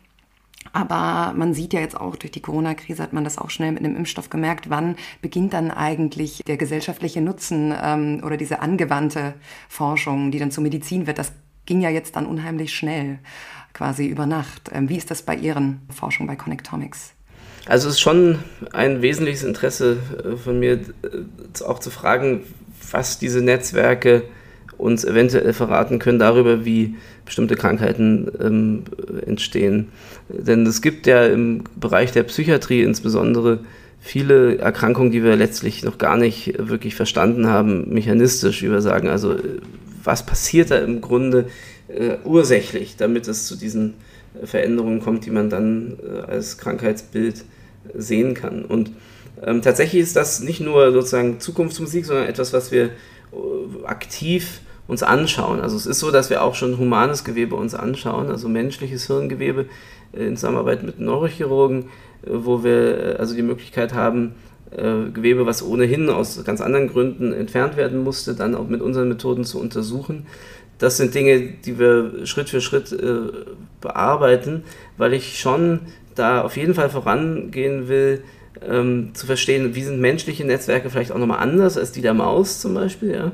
Aber 0.74 1.34
man 1.36 1.54
sieht 1.54 1.74
ja 1.74 1.80
jetzt 1.80 2.00
auch 2.00 2.16
durch 2.16 2.32
die 2.32 2.42
Corona-Krise 2.42 3.02
hat 3.02 3.14
man 3.14 3.24
das 3.24 3.38
auch 3.38 3.50
schnell 3.50 3.72
mit 3.72 3.84
einem 3.84 3.96
Impfstoff 3.96 4.30
gemerkt. 4.30 4.70
Wann 4.70 4.96
beginnt 5.22 5.54
dann 5.54 5.72
eigentlich 5.72 6.44
der 6.46 6.58
gesellschaftliche 6.58 7.22
Nutzen 7.22 7.74
ähm, 7.82 8.22
oder 8.24 8.38
diese 8.38 8.60
angewandte 8.60 9.34
Forschung, 9.70 10.30
die 10.32 10.40
dann 10.40 10.52
zur 10.52 10.64
Medizin 10.64 11.08
wird? 11.08 11.18
Das 11.18 11.32
ging 11.66 11.82
ja 11.82 11.90
jetzt 11.90 12.16
dann 12.16 12.26
unheimlich 12.26 12.76
schnell, 12.76 13.20
quasi 13.74 14.06
über 14.08 14.26
Nacht. 14.26 14.70
Ähm, 14.74 14.90
wie 14.90 14.98
ist 14.98 15.10
das 15.10 15.22
bei 15.22 15.36
Ihren 15.36 15.82
Forschungen 15.90 16.28
bei 16.28 16.36
Connectomics? 16.36 17.14
Also 17.66 17.90
es 17.90 17.96
ist 17.96 18.02
schon 18.02 18.40
ein 18.72 19.02
wesentliches 19.02 19.44
Interesse 19.44 19.98
äh, 20.24 20.38
von 20.38 20.60
mir, 20.60 20.74
äh, 20.74 21.64
auch 21.66 21.80
zu 21.80 21.90
fragen, 21.90 22.44
was 22.92 23.20
diese 23.20 23.42
Netzwerke 23.42 24.24
uns 24.78 25.04
eventuell 25.04 25.54
verraten 25.54 26.00
können 26.00 26.20
darüber, 26.20 26.64
wie 26.64 26.96
bestimmte 27.26 27.56
Krankheiten 27.56 28.32
ähm, 28.40 28.84
entstehen. 29.26 29.90
Denn 30.30 30.66
es 30.66 30.82
gibt 30.82 31.08
ja 31.08 31.26
im 31.26 31.64
Bereich 31.76 32.12
der 32.12 32.24
Psychiatrie 32.24 32.84
insbesondere 32.84 33.60
viele 34.00 34.60
Erkrankungen, 34.60 35.12
die 35.12 35.24
wir 35.24 35.36
letztlich 35.36 35.84
noch 35.84 35.98
gar 35.98 36.16
nicht 36.16 36.54
wirklich 36.58 36.96
verstanden 36.96 37.48
haben, 37.48 37.90
mechanistisch, 37.90 38.62
wie 38.62 38.72
wir 38.72 38.82
sagen. 38.82 39.10
Also 39.10 39.34
äh, 39.34 39.60
was 40.04 40.26
passiert 40.26 40.72
da 40.72 40.78
im 40.78 41.02
Grunde 41.02 41.50
äh, 41.88 42.18
ursächlich, 42.24 42.96
damit 42.98 43.28
es 43.28 43.48
zu 43.48 43.56
diesen 43.56 43.96
Veränderungen 44.44 45.02
kommt, 45.02 45.26
die 45.26 45.32
man 45.32 45.50
dann 45.50 45.98
äh, 46.02 46.32
als 46.32 46.58
Krankheitsbild 46.58 47.44
sehen 47.94 48.34
kann. 48.34 48.66
Und 48.66 48.92
ähm, 49.44 49.62
tatsächlich 49.62 50.02
ist 50.02 50.16
das 50.16 50.42
nicht 50.42 50.62
nur 50.62 50.92
sozusagen 50.92 51.40
Zukunftsmusik, 51.40 52.06
sondern 52.06 52.28
etwas, 52.28 52.54
was 52.54 52.72
wir 52.72 52.86
äh, 52.86 52.90
aktiv 53.86 54.62
uns 54.88 55.04
anschauen. 55.04 55.60
Also 55.60 55.76
es 55.76 55.86
ist 55.86 56.00
so, 56.00 56.12
dass 56.12 56.30
wir 56.30 56.44
auch 56.44 56.56
schon 56.56 56.78
humanes 56.78 57.24
Gewebe 57.24 57.56
uns 57.56 57.76
anschauen, 57.76 58.30
also 58.30 58.48
menschliches 58.48 59.08
Hirngewebe 59.08 59.66
äh, 60.14 60.26
in 60.26 60.38
Zusammenarbeit 60.38 60.84
mit 60.84 61.00
Neurochirurgen, 61.00 61.86
wo 62.26 62.64
wir 62.64 63.18
also 63.20 63.36
die 63.36 63.44
Möglichkeit 63.44 63.94
haben, 63.94 64.36
Gewebe, 64.70 65.46
was 65.46 65.64
ohnehin 65.64 66.10
aus 66.10 66.44
ganz 66.44 66.60
anderen 66.60 66.90
Gründen 66.90 67.32
entfernt 67.32 67.78
werden 67.78 68.04
musste, 68.04 68.36
dann 68.36 68.54
auch 68.54 68.68
mit 68.68 68.82
unseren 68.82 69.08
Methoden 69.08 69.46
zu 69.46 69.62
untersuchen. 69.62 70.26
Das 70.80 70.98
sind 70.98 71.16
Dinge, 71.16 71.40
die 71.40 71.80
wir 71.80 72.26
Schritt 72.26 72.50
für 72.50 72.62
Schritt 72.62 72.92
äh, 72.92 73.32
bearbeiten, 73.82 74.64
weil 74.98 75.14
ich 75.14 75.40
schon 75.40 75.82
da 76.16 76.42
auf 76.42 76.58
jeden 76.58 76.74
Fall 76.74 76.90
vorangehen 76.90 77.88
will, 77.88 78.24
ähm, 78.68 79.12
zu 79.14 79.26
verstehen, 79.26 79.76
wie 79.76 79.84
sind 79.84 80.00
menschliche 80.00 80.46
Netzwerke 80.46 80.90
vielleicht 80.90 81.12
auch 81.12 81.18
nochmal 81.18 81.40
anders 81.40 81.78
als 81.78 81.92
die 81.92 82.02
der 82.02 82.14
Maus 82.14 82.60
zum 82.60 82.74
Beispiel, 82.74 83.12
ja? 83.12 83.32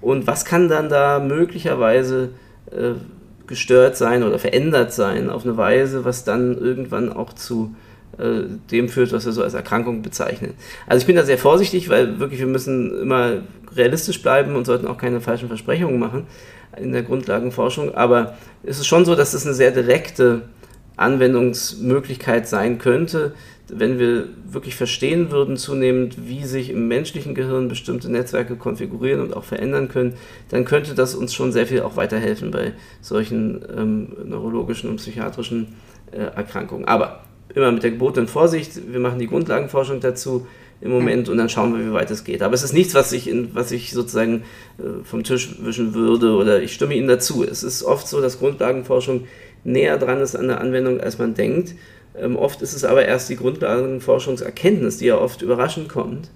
Und 0.00 0.26
was 0.26 0.44
kann 0.44 0.68
dann 0.68 0.88
da 0.88 1.20
möglicherweise 1.20 2.30
äh, 2.72 2.94
gestört 3.46 3.96
sein 3.96 4.24
oder 4.24 4.38
verändert 4.38 4.92
sein 4.92 5.30
auf 5.30 5.44
eine 5.44 5.56
Weise, 5.56 6.04
was 6.04 6.24
dann 6.24 6.58
irgendwann 6.58 7.12
auch 7.12 7.32
zu 7.34 7.74
äh, 8.18 8.42
dem 8.70 8.88
führt, 8.88 9.12
was 9.12 9.26
wir 9.26 9.32
so 9.32 9.42
als 9.42 9.54
Erkrankung 9.54 10.02
bezeichnen. 10.02 10.54
Also 10.86 11.02
ich 11.02 11.06
bin 11.06 11.16
da 11.16 11.22
sehr 11.22 11.38
vorsichtig, 11.38 11.88
weil 11.88 12.18
wirklich 12.18 12.40
wir 12.40 12.46
müssen 12.46 13.00
immer 13.00 13.42
realistisch 13.76 14.22
bleiben 14.22 14.56
und 14.56 14.66
sollten 14.66 14.86
auch 14.86 14.98
keine 14.98 15.20
falschen 15.20 15.48
Versprechungen 15.48 16.00
machen 16.00 16.26
in 16.76 16.92
der 16.92 17.02
Grundlagenforschung. 17.02 17.94
Aber 17.94 18.36
es 18.62 18.78
ist 18.78 18.86
schon 18.86 19.04
so, 19.04 19.14
dass 19.14 19.34
es 19.34 19.44
eine 19.44 19.54
sehr 19.54 19.70
direkte 19.70 20.42
Anwendungsmöglichkeit 20.96 22.48
sein 22.48 22.78
könnte, 22.78 23.34
wenn 23.68 23.98
wir 23.98 24.28
wirklich 24.44 24.74
verstehen 24.74 25.30
würden 25.30 25.56
zunehmend, 25.56 26.26
wie 26.26 26.44
sich 26.44 26.70
im 26.70 26.88
menschlichen 26.88 27.34
Gehirn 27.34 27.68
bestimmte 27.68 28.10
Netzwerke 28.10 28.56
konfigurieren 28.56 29.20
und 29.20 29.34
auch 29.34 29.44
verändern 29.44 29.88
können, 29.88 30.14
dann 30.50 30.64
könnte 30.64 30.94
das 30.94 31.14
uns 31.14 31.32
schon 31.32 31.52
sehr 31.52 31.66
viel 31.66 31.80
auch 31.82 31.96
weiterhelfen 31.96 32.50
bei 32.50 32.72
solchen 33.00 33.64
ähm, 33.74 34.16
neurologischen 34.24 34.90
und 34.90 34.96
psychiatrischen 34.96 35.68
äh, 36.10 36.18
Erkrankungen. 36.18 36.84
Aber 36.84 37.24
immer 37.54 37.72
mit 37.72 37.82
der 37.82 37.92
gebotenen 37.92 38.28
Vorsicht, 38.28 38.92
wir 38.92 39.00
machen 39.00 39.18
die 39.18 39.26
Grundlagenforschung 39.26 40.00
dazu 40.00 40.46
im 40.82 40.90
Moment 40.90 41.28
und 41.28 41.38
dann 41.38 41.48
schauen 41.48 41.76
wir, 41.76 41.86
wie 41.86 41.92
weit 41.92 42.10
es 42.10 42.24
geht. 42.24 42.42
Aber 42.42 42.54
es 42.54 42.62
ist 42.62 42.72
nichts, 42.72 42.94
was 42.94 43.12
ich, 43.12 43.28
in, 43.28 43.54
was 43.54 43.70
ich 43.70 43.92
sozusagen 43.92 44.42
äh, 44.78 45.04
vom 45.04 45.22
Tisch 45.22 45.56
wischen 45.60 45.94
würde 45.94 46.34
oder 46.34 46.60
ich 46.60 46.74
stimme 46.74 46.94
Ihnen 46.94 47.08
dazu. 47.08 47.44
Es 47.44 47.62
ist 47.62 47.84
oft 47.84 48.08
so, 48.08 48.20
dass 48.20 48.40
Grundlagenforschung 48.40 49.24
näher 49.64 49.96
dran 49.96 50.20
ist 50.20 50.34
an 50.34 50.48
der 50.48 50.60
Anwendung, 50.60 51.00
als 51.00 51.18
man 51.18 51.34
denkt. 51.34 51.74
Ähm, 52.18 52.36
oft 52.36 52.62
ist 52.62 52.74
es 52.74 52.84
aber 52.84 53.04
erst 53.04 53.28
die 53.30 53.36
Grundlagenforschungserkenntnis, 53.36 54.98
die 54.98 55.06
ja 55.06 55.18
oft 55.18 55.40
überraschend 55.42 55.88
kommt 55.88 56.30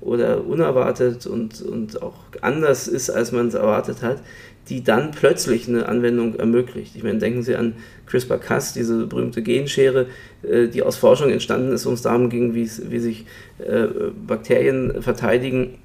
oder 0.00 0.44
unerwartet 0.44 1.26
und, 1.26 1.62
und 1.62 2.02
auch 2.02 2.14
anders 2.40 2.88
ist, 2.88 3.08
als 3.08 3.30
man 3.30 3.48
es 3.48 3.54
erwartet 3.54 4.02
hat, 4.02 4.20
die 4.68 4.84
dann 4.84 5.10
plötzlich 5.10 5.68
eine 5.68 5.88
Anwendung 5.88 6.36
ermöglicht. 6.36 6.94
Ich 6.94 7.02
meine, 7.02 7.18
denken 7.18 7.42
Sie 7.42 7.56
an 7.56 7.74
CRISPR-Cas, 8.06 8.74
diese 8.74 9.06
berühmte 9.06 9.42
Genschere, 9.42 10.06
äh, 10.42 10.68
die 10.68 10.82
aus 10.82 10.96
Forschung 10.96 11.30
entstanden 11.30 11.72
ist, 11.72 11.86
wo 11.86 11.90
es 11.90 12.02
darum 12.02 12.30
ging, 12.30 12.54
wie, 12.54 12.70
wie 12.88 12.98
sich 12.98 13.26
äh, 13.58 13.86
Bakterien 14.26 15.02
verteidigen 15.02 15.78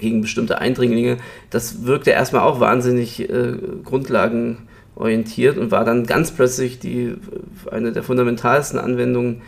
gegen 0.00 0.20
bestimmte 0.22 0.58
Eindringlinge. 0.58 1.18
Das 1.50 1.84
wirkte 1.84 2.10
erstmal 2.10 2.42
auch 2.42 2.60
wahnsinnig 2.60 3.30
äh, 3.30 3.54
grundlagenorientiert 3.84 5.56
und 5.56 5.70
war 5.70 5.84
dann 5.84 6.04
ganz 6.04 6.32
plötzlich 6.32 6.80
die, 6.80 7.14
eine 7.70 7.92
der 7.92 8.02
fundamentalsten 8.02 8.78
Anwendungen, 8.78 9.42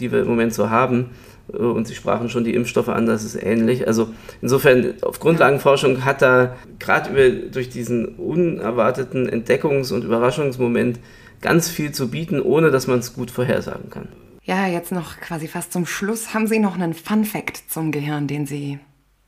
die 0.00 0.10
wir 0.10 0.22
im 0.22 0.26
Moment 0.26 0.54
so 0.54 0.70
haben 0.70 1.10
und 1.58 1.86
Sie 1.86 1.94
sprachen 1.94 2.28
schon 2.28 2.44
die 2.44 2.54
Impfstoffe 2.54 2.88
an, 2.88 3.06
das 3.06 3.24
ist 3.24 3.34
ähnlich. 3.34 3.86
Also 3.86 4.08
insofern, 4.40 4.94
auf 5.02 5.20
Grundlagenforschung 5.20 6.04
hat 6.04 6.22
da 6.22 6.56
gerade 6.78 7.50
durch 7.50 7.68
diesen 7.68 8.06
unerwarteten 8.06 9.28
Entdeckungs- 9.28 9.92
und 9.92 10.04
Überraschungsmoment 10.04 10.98
ganz 11.40 11.68
viel 11.68 11.92
zu 11.92 12.10
bieten, 12.10 12.40
ohne 12.40 12.70
dass 12.70 12.86
man 12.86 13.00
es 13.00 13.14
gut 13.14 13.30
vorhersagen 13.30 13.90
kann. 13.90 14.08
Ja, 14.44 14.66
jetzt 14.66 14.90
noch 14.90 15.18
quasi 15.18 15.46
fast 15.46 15.72
zum 15.72 15.86
Schluss. 15.86 16.34
Haben 16.34 16.46
Sie 16.46 16.58
noch 16.58 16.74
einen 16.74 16.94
Fun-Fact 16.94 17.70
zum 17.70 17.92
Gehirn, 17.92 18.26
den 18.26 18.46
Sie 18.46 18.78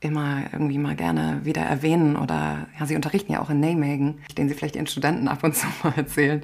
immer 0.00 0.42
irgendwie 0.52 0.78
mal 0.78 0.96
gerne 0.96 1.40
wieder 1.44 1.62
erwähnen? 1.62 2.16
Oder 2.16 2.66
ja, 2.78 2.86
Sie 2.86 2.96
unterrichten 2.96 3.32
ja 3.32 3.40
auch 3.40 3.50
in 3.50 3.60
Nijmegen, 3.60 4.18
den 4.36 4.48
Sie 4.48 4.54
vielleicht 4.54 4.76
Ihren 4.76 4.86
Studenten 4.86 5.28
ab 5.28 5.44
und 5.44 5.54
zu 5.54 5.66
mal 5.82 5.94
erzählen. 5.96 6.42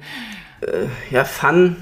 Äh, 0.61 0.85
ja, 1.13 1.25
Fun 1.25 1.75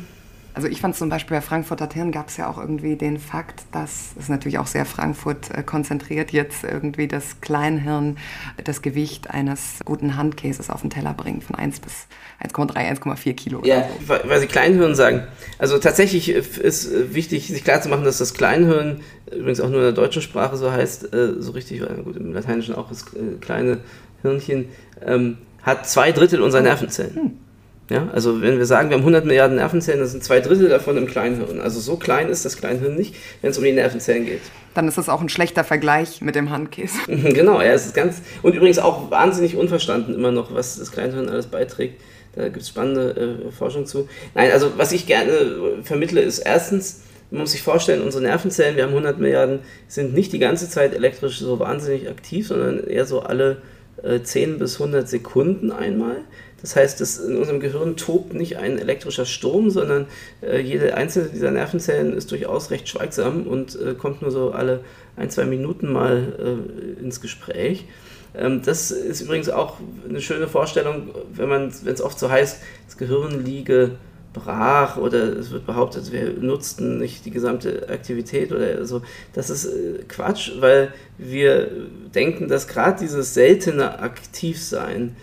also 0.53 0.67
ich 0.67 0.81
fand 0.81 0.95
zum 0.95 1.09
Beispiel 1.09 1.37
bei 1.37 1.41
Frankfurter 1.41 1.87
Hirn 1.91 2.11
gab 2.11 2.29
es 2.29 2.37
ja 2.37 2.49
auch 2.49 2.57
irgendwie 2.57 2.95
den 2.95 3.17
Fakt, 3.17 3.63
dass 3.71 4.11
es 4.17 4.29
natürlich 4.29 4.57
auch 4.57 4.67
sehr 4.67 4.85
Frankfurt 4.85 5.51
äh, 5.51 5.63
konzentriert 5.63 6.31
jetzt 6.31 6.63
irgendwie 6.63 7.07
das 7.07 7.41
Kleinhirn 7.41 8.17
das 8.63 8.81
Gewicht 8.81 9.29
eines 9.29 9.79
guten 9.85 10.15
Handkäses 10.15 10.69
auf 10.69 10.81
den 10.81 10.89
Teller 10.89 11.13
bringt 11.13 11.43
von 11.43 11.55
1 11.55 11.79
bis 11.79 12.07
1,3, 12.41 13.01
1,4 13.01 13.33
Kilo. 13.33 13.61
Ja, 13.63 13.87
so. 14.07 14.15
weil 14.23 14.39
Sie 14.39 14.47
Kleinhirn 14.47 14.95
sagen. 14.95 15.23
Also 15.57 15.77
tatsächlich 15.77 16.29
ist 16.29 17.13
wichtig, 17.13 17.47
sich 17.47 17.63
klarzumachen, 17.63 18.03
dass 18.03 18.17
das 18.17 18.33
Kleinhirn 18.33 19.01
übrigens 19.31 19.59
auch 19.59 19.69
nur 19.69 19.79
in 19.79 19.85
der 19.85 19.91
deutschen 19.91 20.21
Sprache 20.21 20.57
so 20.57 20.71
heißt, 20.71 21.13
äh, 21.13 21.33
so 21.39 21.51
richtig, 21.51 21.81
gut, 22.03 22.15
im 22.17 22.33
Lateinischen 22.33 22.75
auch 22.75 22.89
das 22.89 23.03
äh, 23.13 23.37
kleine 23.39 23.79
Hirnchen, 24.21 24.69
ähm, 25.05 25.37
hat 25.61 25.87
zwei 25.87 26.11
Drittel 26.11 26.41
unserer 26.41 26.61
Nervenzellen. 26.61 27.15
Hm. 27.15 27.48
Ja, 27.89 28.07
also 28.13 28.41
wenn 28.41 28.59
wir 28.59 28.65
sagen, 28.67 28.89
wir 28.89 28.97
haben 28.97 29.01
100 29.01 29.25
Milliarden 29.25 29.57
Nervenzellen, 29.57 29.99
dann 29.99 30.07
sind 30.07 30.23
zwei 30.23 30.39
Drittel 30.41 30.69
davon 30.69 30.95
im 30.95 31.07
Kleinhirn. 31.07 31.59
Also 31.59 31.79
so 31.79 31.95
klein 31.95 32.29
ist 32.29 32.45
das 32.45 32.57
Kleinhirn 32.57 32.95
nicht, 32.95 33.15
wenn 33.41 33.49
es 33.49 33.57
um 33.57 33.63
die 33.63 33.71
Nervenzellen 33.71 34.25
geht. 34.25 34.41
Dann 34.75 34.87
ist 34.87 34.99
das 34.99 35.09
auch 35.09 35.21
ein 35.21 35.29
schlechter 35.29 35.63
Vergleich 35.63 36.21
mit 36.21 36.35
dem 36.35 36.51
Handkäse. 36.51 36.99
genau, 37.07 37.59
ja, 37.61 37.71
es 37.71 37.87
ist 37.87 37.95
ganz 37.95 38.21
und 38.43 38.55
übrigens 38.55 38.77
auch 38.77 39.09
wahnsinnig 39.09 39.55
unverstanden 39.55 40.13
immer 40.13 40.31
noch, 40.31 40.53
was 40.53 40.77
das 40.77 40.91
Kleinhirn 40.91 41.29
alles 41.29 41.47
beiträgt. 41.47 41.99
Da 42.35 42.43
gibt 42.43 42.61
es 42.61 42.69
spannende 42.69 43.47
äh, 43.47 43.51
Forschung 43.51 43.87
zu. 43.87 44.07
Nein, 44.35 44.51
also 44.51 44.73
was 44.77 44.91
ich 44.91 45.07
gerne 45.07 45.81
vermittle, 45.83 46.21
ist 46.21 46.39
erstens, 46.39 47.01
man 47.31 47.41
muss 47.41 47.53
sich 47.53 47.63
vorstellen, 47.63 48.03
unsere 48.03 48.23
Nervenzellen, 48.23 48.75
wir 48.75 48.83
haben 48.83 48.91
100 48.91 49.19
Milliarden, 49.19 49.59
sind 49.87 50.13
nicht 50.13 50.31
die 50.31 50.39
ganze 50.39 50.69
Zeit 50.69 50.93
elektrisch 50.93 51.39
so 51.39 51.57
wahnsinnig 51.57 52.07
aktiv, 52.07 52.47
sondern 52.47 52.83
eher 52.85 53.05
so 53.05 53.21
alle 53.21 53.63
äh, 54.03 54.21
10 54.21 54.59
bis 54.59 54.79
100 54.79 55.09
Sekunden 55.09 55.71
einmal. 55.71 56.17
Das 56.61 56.75
heißt, 56.75 56.99
dass 57.01 57.17
in 57.17 57.37
unserem 57.37 57.59
Gehirn 57.59 57.95
tobt 57.95 58.33
nicht 58.33 58.57
ein 58.57 58.77
elektrischer 58.77 59.25
Sturm, 59.25 59.69
sondern 59.69 60.07
äh, 60.41 60.59
jede 60.59 60.95
einzelne 60.95 61.29
dieser 61.29 61.51
Nervenzellen 61.51 62.13
ist 62.13 62.31
durchaus 62.31 62.71
recht 62.71 62.87
schweigsam 62.87 63.47
und 63.47 63.79
äh, 63.79 63.93
kommt 63.93 64.21
nur 64.21 64.31
so 64.31 64.51
alle 64.51 64.81
ein, 65.15 65.29
zwei 65.29 65.45
Minuten 65.45 65.91
mal 65.91 66.33
äh, 66.99 67.03
ins 67.03 67.21
Gespräch. 67.21 67.85
Ähm, 68.35 68.61
das 68.63 68.91
ist 68.91 69.21
übrigens 69.21 69.49
auch 69.49 69.77
eine 70.07 70.21
schöne 70.21 70.47
Vorstellung, 70.47 71.09
wenn 71.33 71.71
es 71.85 72.01
oft 72.01 72.19
so 72.19 72.29
heißt, 72.29 72.59
das 72.87 72.97
Gehirn 72.97 73.43
liege 73.45 73.91
brach 74.33 74.97
oder 74.97 75.37
es 75.37 75.51
wird 75.51 75.65
behauptet, 75.65 76.11
wir 76.11 76.33
nutzten 76.39 76.99
nicht 76.99 77.25
die 77.25 77.31
gesamte 77.31 77.89
Aktivität 77.89 78.51
oder 78.51 78.85
so. 78.85 79.01
Das 79.33 79.49
ist 79.49 79.65
äh, 79.65 80.03
Quatsch, 80.07 80.51
weil 80.59 80.93
wir 81.17 81.69
denken, 82.13 82.47
dass 82.47 82.67
gerade 82.67 82.99
dieses 82.99 83.33
seltene 83.33 83.99
Aktivsein 83.99 85.15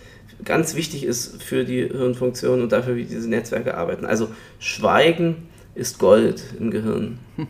ganz 0.45 0.75
wichtig 0.75 1.05
ist 1.05 1.43
für 1.43 1.65
die 1.65 1.87
Hirnfunktion 1.87 2.63
und 2.63 2.73
dafür, 2.73 2.97
wie 2.97 3.05
diese 3.05 3.29
Netzwerke 3.29 3.77
arbeiten. 3.77 4.05
Also 4.07 4.29
Schweigen 4.59 5.49
ist 5.75 5.99
Gold 5.99 6.43
im 6.59 6.71
Gehirn. 6.71 7.19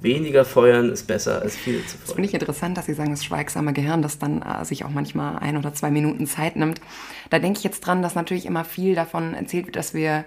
Weniger 0.00 0.44
feuern 0.44 0.90
ist 0.90 1.06
besser 1.06 1.40
als 1.40 1.56
viel 1.56 1.80
zu 1.80 1.96
feuern. 1.96 2.00
Das 2.04 2.12
finde 2.12 2.28
ich 2.28 2.34
interessant, 2.34 2.76
dass 2.76 2.86
Sie 2.86 2.94
sagen, 2.94 3.10
das 3.10 3.24
schweigsame 3.24 3.72
Gehirn, 3.72 4.02
das 4.02 4.18
dann 4.18 4.42
äh, 4.42 4.64
sich 4.64 4.84
auch 4.84 4.90
manchmal 4.90 5.38
ein 5.38 5.56
oder 5.56 5.72
zwei 5.72 5.90
Minuten 5.90 6.26
Zeit 6.26 6.56
nimmt. 6.56 6.80
Da 7.30 7.38
denke 7.38 7.58
ich 7.58 7.64
jetzt 7.64 7.80
dran, 7.80 8.02
dass 8.02 8.14
natürlich 8.14 8.46
immer 8.46 8.64
viel 8.64 8.94
davon 8.94 9.34
erzählt 9.34 9.66
wird, 9.66 9.76
dass 9.76 9.94
wir 9.94 10.24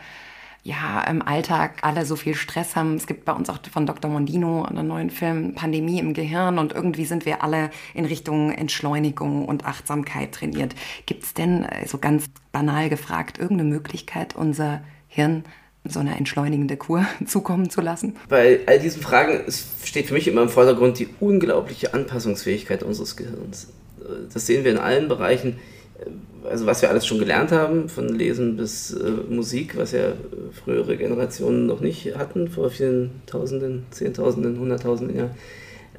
ja, 0.63 1.01
im 1.03 1.21
Alltag 1.21 1.79
alle 1.81 2.05
so 2.05 2.15
viel 2.15 2.35
Stress 2.35 2.75
haben. 2.75 2.95
Es 2.95 3.07
gibt 3.07 3.25
bei 3.25 3.31
uns 3.31 3.49
auch 3.49 3.59
von 3.71 3.85
Dr. 3.85 4.11
Mondino 4.11 4.63
einen 4.63 4.87
neuen 4.87 5.09
Film 5.09 5.55
Pandemie 5.55 5.99
im 5.99 6.13
Gehirn 6.13 6.59
und 6.59 6.73
irgendwie 6.73 7.05
sind 7.05 7.25
wir 7.25 7.43
alle 7.43 7.69
in 7.93 8.05
Richtung 8.05 8.51
Entschleunigung 8.51 9.45
und 9.45 9.65
Achtsamkeit 9.65 10.33
trainiert. 10.33 10.75
Gibt 11.05 11.23
es 11.23 11.33
denn, 11.33 11.63
äh, 11.63 11.87
so 11.87 11.97
ganz 11.97 12.25
banal 12.51 12.89
gefragt, 12.89 13.37
irgendeine 13.37 13.69
Möglichkeit, 13.69 14.35
unser 14.35 14.81
Hirn 15.07 15.43
so 15.85 16.01
eine 16.01 16.17
entschleunigende 16.17 16.75
Kur 16.75 17.05
zukommen 17.25 17.69
zu 17.69 17.79
lassen? 17.81 18.17
Bei 18.27 18.59
all 18.65 18.79
diesen 18.79 19.01
Fragen 19.01 19.43
steht 19.83 20.07
für 20.07 20.13
mich 20.13 20.27
immer 20.27 20.41
im 20.41 20.49
Vordergrund 20.49 20.99
die 20.99 21.07
unglaubliche 21.19 21.93
Anpassungsfähigkeit 21.93 22.83
unseres 22.83 23.15
Gehirns. 23.15 23.69
Das 24.33 24.45
sehen 24.45 24.63
wir 24.63 24.71
in 24.71 24.77
allen 24.77 25.07
Bereichen 25.07 25.57
also 26.49 26.65
was 26.65 26.81
wir 26.81 26.89
alles 26.89 27.05
schon 27.05 27.19
gelernt 27.19 27.51
haben, 27.51 27.89
von 27.89 28.09
Lesen 28.09 28.57
bis 28.57 28.93
äh, 28.93 29.12
Musik, 29.29 29.77
was 29.77 29.91
ja 29.91 30.13
frühere 30.63 30.97
Generationen 30.97 31.65
noch 31.65 31.81
nicht 31.81 32.15
hatten, 32.15 32.47
vor 32.47 32.69
vielen 32.69 33.21
Tausenden, 33.25 33.85
Zehntausenden, 33.91 34.59
Hunderttausenden 34.59 35.17
Jahren. 35.17 35.31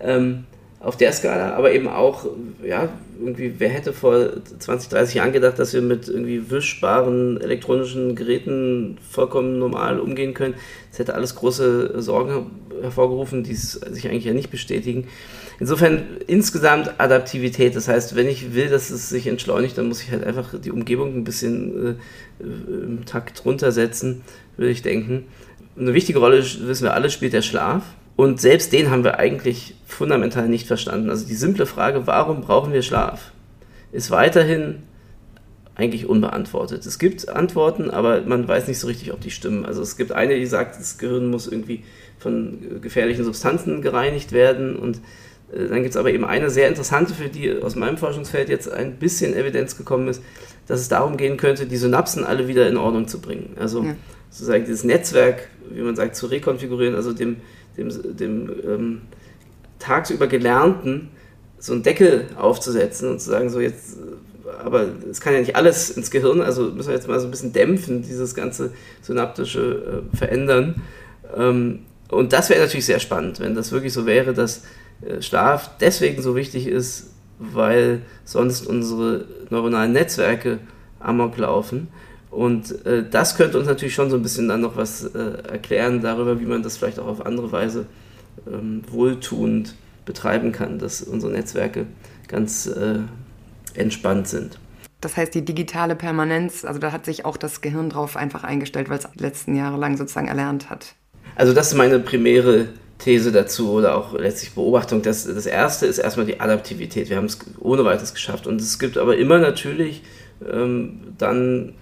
Ähm, 0.00 0.44
auf 0.80 0.96
der 0.96 1.12
Skala, 1.12 1.54
aber 1.54 1.72
eben 1.72 1.88
auch, 1.88 2.26
ja, 2.64 2.88
irgendwie, 3.20 3.54
wer 3.58 3.68
hätte 3.68 3.92
vor 3.92 4.30
20, 4.58 4.88
30 4.88 5.14
Jahren 5.16 5.32
gedacht, 5.32 5.58
dass 5.58 5.74
wir 5.74 5.82
mit 5.82 6.08
irgendwie 6.08 6.50
wischbaren 6.50 7.38
elektronischen 7.38 8.16
Geräten 8.16 8.96
vollkommen 9.10 9.58
normal 9.58 10.00
umgehen 10.00 10.32
können. 10.32 10.54
Das 10.90 10.98
hätte 10.98 11.14
alles 11.14 11.34
große 11.34 12.00
Sorgen 12.00 12.50
hervorgerufen, 12.80 13.44
die 13.44 13.54
sich 13.54 14.08
eigentlich 14.08 14.24
ja 14.24 14.32
nicht 14.32 14.50
bestätigen. 14.50 15.06
Insofern 15.58 16.02
insgesamt 16.26 16.98
Adaptivität. 16.98 17.76
Das 17.76 17.86
heißt, 17.86 18.16
wenn 18.16 18.26
ich 18.26 18.54
will, 18.54 18.70
dass 18.70 18.88
es 18.88 19.10
sich 19.10 19.26
entschleunigt, 19.26 19.76
dann 19.76 19.88
muss 19.88 20.02
ich 20.02 20.10
halt 20.10 20.24
einfach 20.24 20.58
die 20.58 20.70
Umgebung 20.70 21.14
ein 21.14 21.24
bisschen 21.24 21.98
äh, 22.40 22.42
im 22.42 23.04
Takt 23.04 23.44
runtersetzen, 23.44 24.22
würde 24.56 24.72
ich 24.72 24.80
denken. 24.80 25.26
Eine 25.78 25.92
wichtige 25.92 26.18
Rolle, 26.18 26.38
wissen 26.38 26.84
wir 26.84 26.94
alle, 26.94 27.10
spielt 27.10 27.34
der 27.34 27.42
Schlaf. 27.42 27.82
Und 28.20 28.38
selbst 28.38 28.74
den 28.74 28.90
haben 28.90 29.02
wir 29.02 29.18
eigentlich 29.18 29.76
fundamental 29.86 30.46
nicht 30.46 30.66
verstanden. 30.66 31.08
Also 31.08 31.26
die 31.26 31.34
simple 31.34 31.64
Frage, 31.64 32.06
warum 32.06 32.42
brauchen 32.42 32.70
wir 32.70 32.82
Schlaf, 32.82 33.32
ist 33.92 34.10
weiterhin 34.10 34.82
eigentlich 35.74 36.04
unbeantwortet. 36.04 36.84
Es 36.84 36.98
gibt 36.98 37.30
Antworten, 37.30 37.88
aber 37.90 38.20
man 38.20 38.46
weiß 38.46 38.68
nicht 38.68 38.78
so 38.78 38.88
richtig, 38.88 39.14
ob 39.14 39.22
die 39.22 39.30
stimmen. 39.30 39.64
Also 39.64 39.80
es 39.80 39.96
gibt 39.96 40.12
eine, 40.12 40.34
die 40.38 40.44
sagt, 40.44 40.78
das 40.78 40.98
Gehirn 40.98 41.30
muss 41.30 41.46
irgendwie 41.46 41.82
von 42.18 42.82
gefährlichen 42.82 43.24
Substanzen 43.24 43.80
gereinigt 43.80 44.32
werden 44.32 44.76
und 44.76 44.98
äh, 45.50 45.68
dann 45.68 45.76
gibt 45.76 45.92
es 45.92 45.96
aber 45.96 46.12
eben 46.12 46.26
eine 46.26 46.50
sehr 46.50 46.68
interessante, 46.68 47.14
für 47.14 47.30
die 47.30 47.50
aus 47.62 47.74
meinem 47.74 47.96
Forschungsfeld 47.96 48.50
jetzt 48.50 48.70
ein 48.70 48.96
bisschen 48.96 49.34
Evidenz 49.34 49.78
gekommen 49.78 50.08
ist, 50.08 50.22
dass 50.66 50.80
es 50.80 50.90
darum 50.90 51.16
gehen 51.16 51.38
könnte, 51.38 51.64
die 51.64 51.78
Synapsen 51.78 52.24
alle 52.24 52.48
wieder 52.48 52.68
in 52.68 52.76
Ordnung 52.76 53.08
zu 53.08 53.18
bringen. 53.18 53.56
Also 53.58 53.82
ja. 53.82 53.96
sozusagen 54.28 54.66
dieses 54.66 54.84
Netzwerk, 54.84 55.48
wie 55.70 55.80
man 55.80 55.96
sagt, 55.96 56.16
zu 56.16 56.26
rekonfigurieren, 56.26 56.94
also 56.94 57.14
dem, 57.14 57.36
dem, 57.80 58.16
dem 58.16 58.50
ähm, 58.66 59.00
tagsüber 59.78 60.26
Gelernten 60.26 61.08
so 61.58 61.72
einen 61.72 61.82
Deckel 61.82 62.26
aufzusetzen 62.36 63.10
und 63.10 63.20
zu 63.20 63.30
sagen, 63.30 63.50
so 63.50 63.60
jetzt 63.60 63.98
aber 64.64 64.86
es 65.10 65.20
kann 65.20 65.32
ja 65.32 65.40
nicht 65.40 65.56
alles 65.56 65.90
ins 65.90 66.10
Gehirn, 66.10 66.40
also 66.40 66.70
müssen 66.70 66.88
wir 66.88 66.94
jetzt 66.94 67.08
mal 67.08 67.20
so 67.20 67.26
ein 67.26 67.30
bisschen 67.30 67.52
dämpfen, 67.52 68.02
dieses 68.02 68.34
ganze 68.34 68.72
synaptische 69.02 70.02
äh, 70.12 70.16
Verändern. 70.16 70.82
Ähm, 71.36 71.80
und 72.10 72.32
das 72.32 72.50
wäre 72.50 72.60
natürlich 72.60 72.86
sehr 72.86 73.00
spannend, 73.00 73.40
wenn 73.40 73.54
das 73.54 73.72
wirklich 73.72 73.92
so 73.92 74.06
wäre, 74.06 74.34
dass 74.34 74.64
äh, 75.02 75.22
Schlaf 75.22 75.70
deswegen 75.80 76.22
so 76.22 76.36
wichtig 76.36 76.66
ist, 76.66 77.10
weil 77.38 78.02
sonst 78.24 78.66
unsere 78.66 79.26
neuronalen 79.48 79.92
Netzwerke 79.92 80.58
amok 80.98 81.36
laufen. 81.38 81.88
Und 82.30 82.86
äh, 82.86 83.04
das 83.08 83.36
könnte 83.36 83.58
uns 83.58 83.66
natürlich 83.66 83.94
schon 83.94 84.10
so 84.10 84.16
ein 84.16 84.22
bisschen 84.22 84.48
dann 84.48 84.60
noch 84.60 84.76
was 84.76 85.04
äh, 85.04 85.18
erklären 85.48 86.00
darüber, 86.00 86.40
wie 86.40 86.46
man 86.46 86.62
das 86.62 86.76
vielleicht 86.76 86.98
auch 87.00 87.06
auf 87.06 87.26
andere 87.26 87.50
Weise 87.50 87.86
ähm, 88.46 88.82
wohltuend 88.88 89.74
betreiben 90.04 90.52
kann, 90.52 90.78
dass 90.78 91.02
unsere 91.02 91.32
Netzwerke 91.32 91.86
ganz 92.28 92.66
äh, 92.66 93.00
entspannt 93.74 94.28
sind. 94.28 94.58
Das 95.00 95.16
heißt, 95.16 95.34
die 95.34 95.44
digitale 95.44 95.96
Permanenz, 95.96 96.64
also 96.64 96.78
da 96.78 96.92
hat 96.92 97.04
sich 97.04 97.24
auch 97.24 97.36
das 97.36 97.62
Gehirn 97.62 97.88
drauf 97.90 98.16
einfach 98.16 98.44
eingestellt, 98.44 98.90
weil 98.90 98.98
es 98.98 99.08
die 99.14 99.22
letzten 99.22 99.56
Jahre 99.56 99.78
lang 99.78 99.96
sozusagen 99.96 100.28
erlernt 100.28 100.70
hat. 100.70 100.94
Also 101.36 101.54
das 101.54 101.68
ist 101.68 101.74
meine 101.74 101.98
primäre 101.98 102.68
These 102.98 103.32
dazu 103.32 103.72
oder 103.72 103.96
auch 103.96 104.12
letztlich 104.12 104.54
Beobachtung. 104.54 105.00
Das, 105.00 105.24
das 105.24 105.46
erste 105.46 105.86
ist 105.86 105.98
erstmal 105.98 106.26
die 106.26 106.38
Adaptivität. 106.38 107.08
Wir 107.08 107.16
haben 107.16 107.24
es 107.24 107.38
ohne 107.58 107.84
weiteres 107.84 108.12
geschafft. 108.12 108.46
Und 108.46 108.60
es 108.60 108.78
gibt 108.78 108.98
aber 108.98 109.16
immer 109.16 109.38
natürlich 109.38 110.02
ähm, 110.46 111.00
dann 111.16 111.74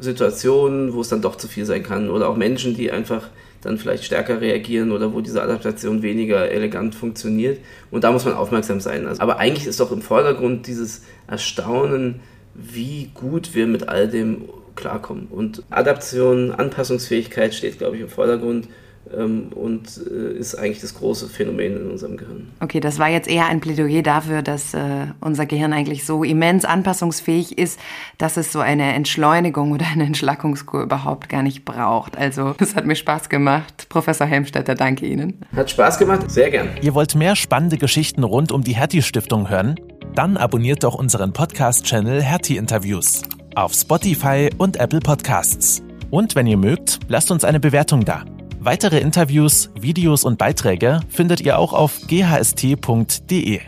Situationen, 0.00 0.92
wo 0.94 1.00
es 1.00 1.08
dann 1.08 1.22
doch 1.22 1.36
zu 1.36 1.48
viel 1.48 1.64
sein 1.66 1.82
kann 1.82 2.10
oder 2.10 2.28
auch 2.28 2.36
Menschen, 2.36 2.74
die 2.74 2.90
einfach 2.90 3.28
dann 3.62 3.78
vielleicht 3.78 4.04
stärker 4.04 4.40
reagieren 4.40 4.90
oder 4.90 5.12
wo 5.12 5.20
diese 5.20 5.42
Adaptation 5.42 6.02
weniger 6.02 6.50
elegant 6.50 6.94
funktioniert. 6.94 7.58
Und 7.90 8.04
da 8.04 8.12
muss 8.12 8.24
man 8.24 8.34
aufmerksam 8.34 8.80
sein. 8.80 9.06
Also, 9.06 9.20
aber 9.20 9.38
eigentlich 9.38 9.66
ist 9.66 9.80
doch 9.80 9.92
im 9.92 10.02
Vordergrund 10.02 10.66
dieses 10.66 11.02
Erstaunen, 11.26 12.20
wie 12.54 13.10
gut 13.14 13.54
wir 13.54 13.66
mit 13.66 13.88
all 13.88 14.08
dem 14.08 14.48
klarkommen. 14.76 15.26
Und 15.30 15.62
Adaption, 15.70 16.52
Anpassungsfähigkeit 16.52 17.54
steht, 17.54 17.78
glaube 17.78 17.96
ich, 17.96 18.02
im 18.02 18.08
Vordergrund 18.08 18.68
und 19.18 20.00
äh, 20.10 20.38
ist 20.38 20.54
eigentlich 20.54 20.80
das 20.80 20.94
große 20.94 21.28
Phänomen 21.28 21.76
in 21.76 21.90
unserem 21.90 22.16
Gehirn. 22.16 22.48
Okay, 22.60 22.80
das 22.80 22.98
war 22.98 23.08
jetzt 23.08 23.28
eher 23.28 23.46
ein 23.46 23.60
Plädoyer 23.60 24.02
dafür, 24.02 24.42
dass 24.42 24.74
äh, 24.74 25.06
unser 25.20 25.46
Gehirn 25.46 25.72
eigentlich 25.72 26.04
so 26.04 26.24
immens 26.24 26.64
anpassungsfähig 26.64 27.58
ist, 27.58 27.80
dass 28.18 28.36
es 28.36 28.52
so 28.52 28.60
eine 28.60 28.92
Entschleunigung 28.94 29.72
oder 29.72 29.86
eine 29.92 30.04
Entschlackungskur 30.04 30.82
überhaupt 30.82 31.28
gar 31.28 31.42
nicht 31.42 31.64
braucht. 31.64 32.16
Also, 32.16 32.54
es 32.58 32.74
hat 32.76 32.86
mir 32.86 32.96
Spaß 32.96 33.28
gemacht. 33.28 33.86
Professor 33.88 34.26
Helmstetter, 34.26 34.74
danke 34.74 35.06
Ihnen. 35.06 35.40
Hat 35.54 35.70
Spaß 35.70 35.98
gemacht, 35.98 36.30
sehr 36.30 36.50
gern. 36.50 36.68
Ihr 36.82 36.94
wollt 36.94 37.14
mehr 37.14 37.36
spannende 37.36 37.78
Geschichten 37.78 38.24
rund 38.24 38.52
um 38.52 38.62
die 38.62 38.76
Hertie 38.76 39.02
Stiftung 39.02 39.48
hören? 39.48 39.74
Dann 40.14 40.36
abonniert 40.36 40.82
doch 40.84 40.94
unseren 40.94 41.32
Podcast-Channel 41.32 42.22
Hertie 42.22 42.56
Interviews 42.56 43.22
auf 43.54 43.74
Spotify 43.74 44.50
und 44.58 44.76
Apple 44.76 45.00
Podcasts. 45.00 45.82
Und 46.10 46.34
wenn 46.34 46.46
ihr 46.46 46.56
mögt, 46.56 47.00
lasst 47.08 47.30
uns 47.30 47.44
eine 47.44 47.60
Bewertung 47.60 48.04
da. 48.04 48.24
Weitere 48.62 48.98
Interviews, 48.98 49.70
Videos 49.80 50.22
und 50.22 50.36
Beiträge 50.36 51.00
findet 51.08 51.40
ihr 51.40 51.58
auch 51.58 51.72
auf 51.72 51.98
ghst.de. 52.06 53.60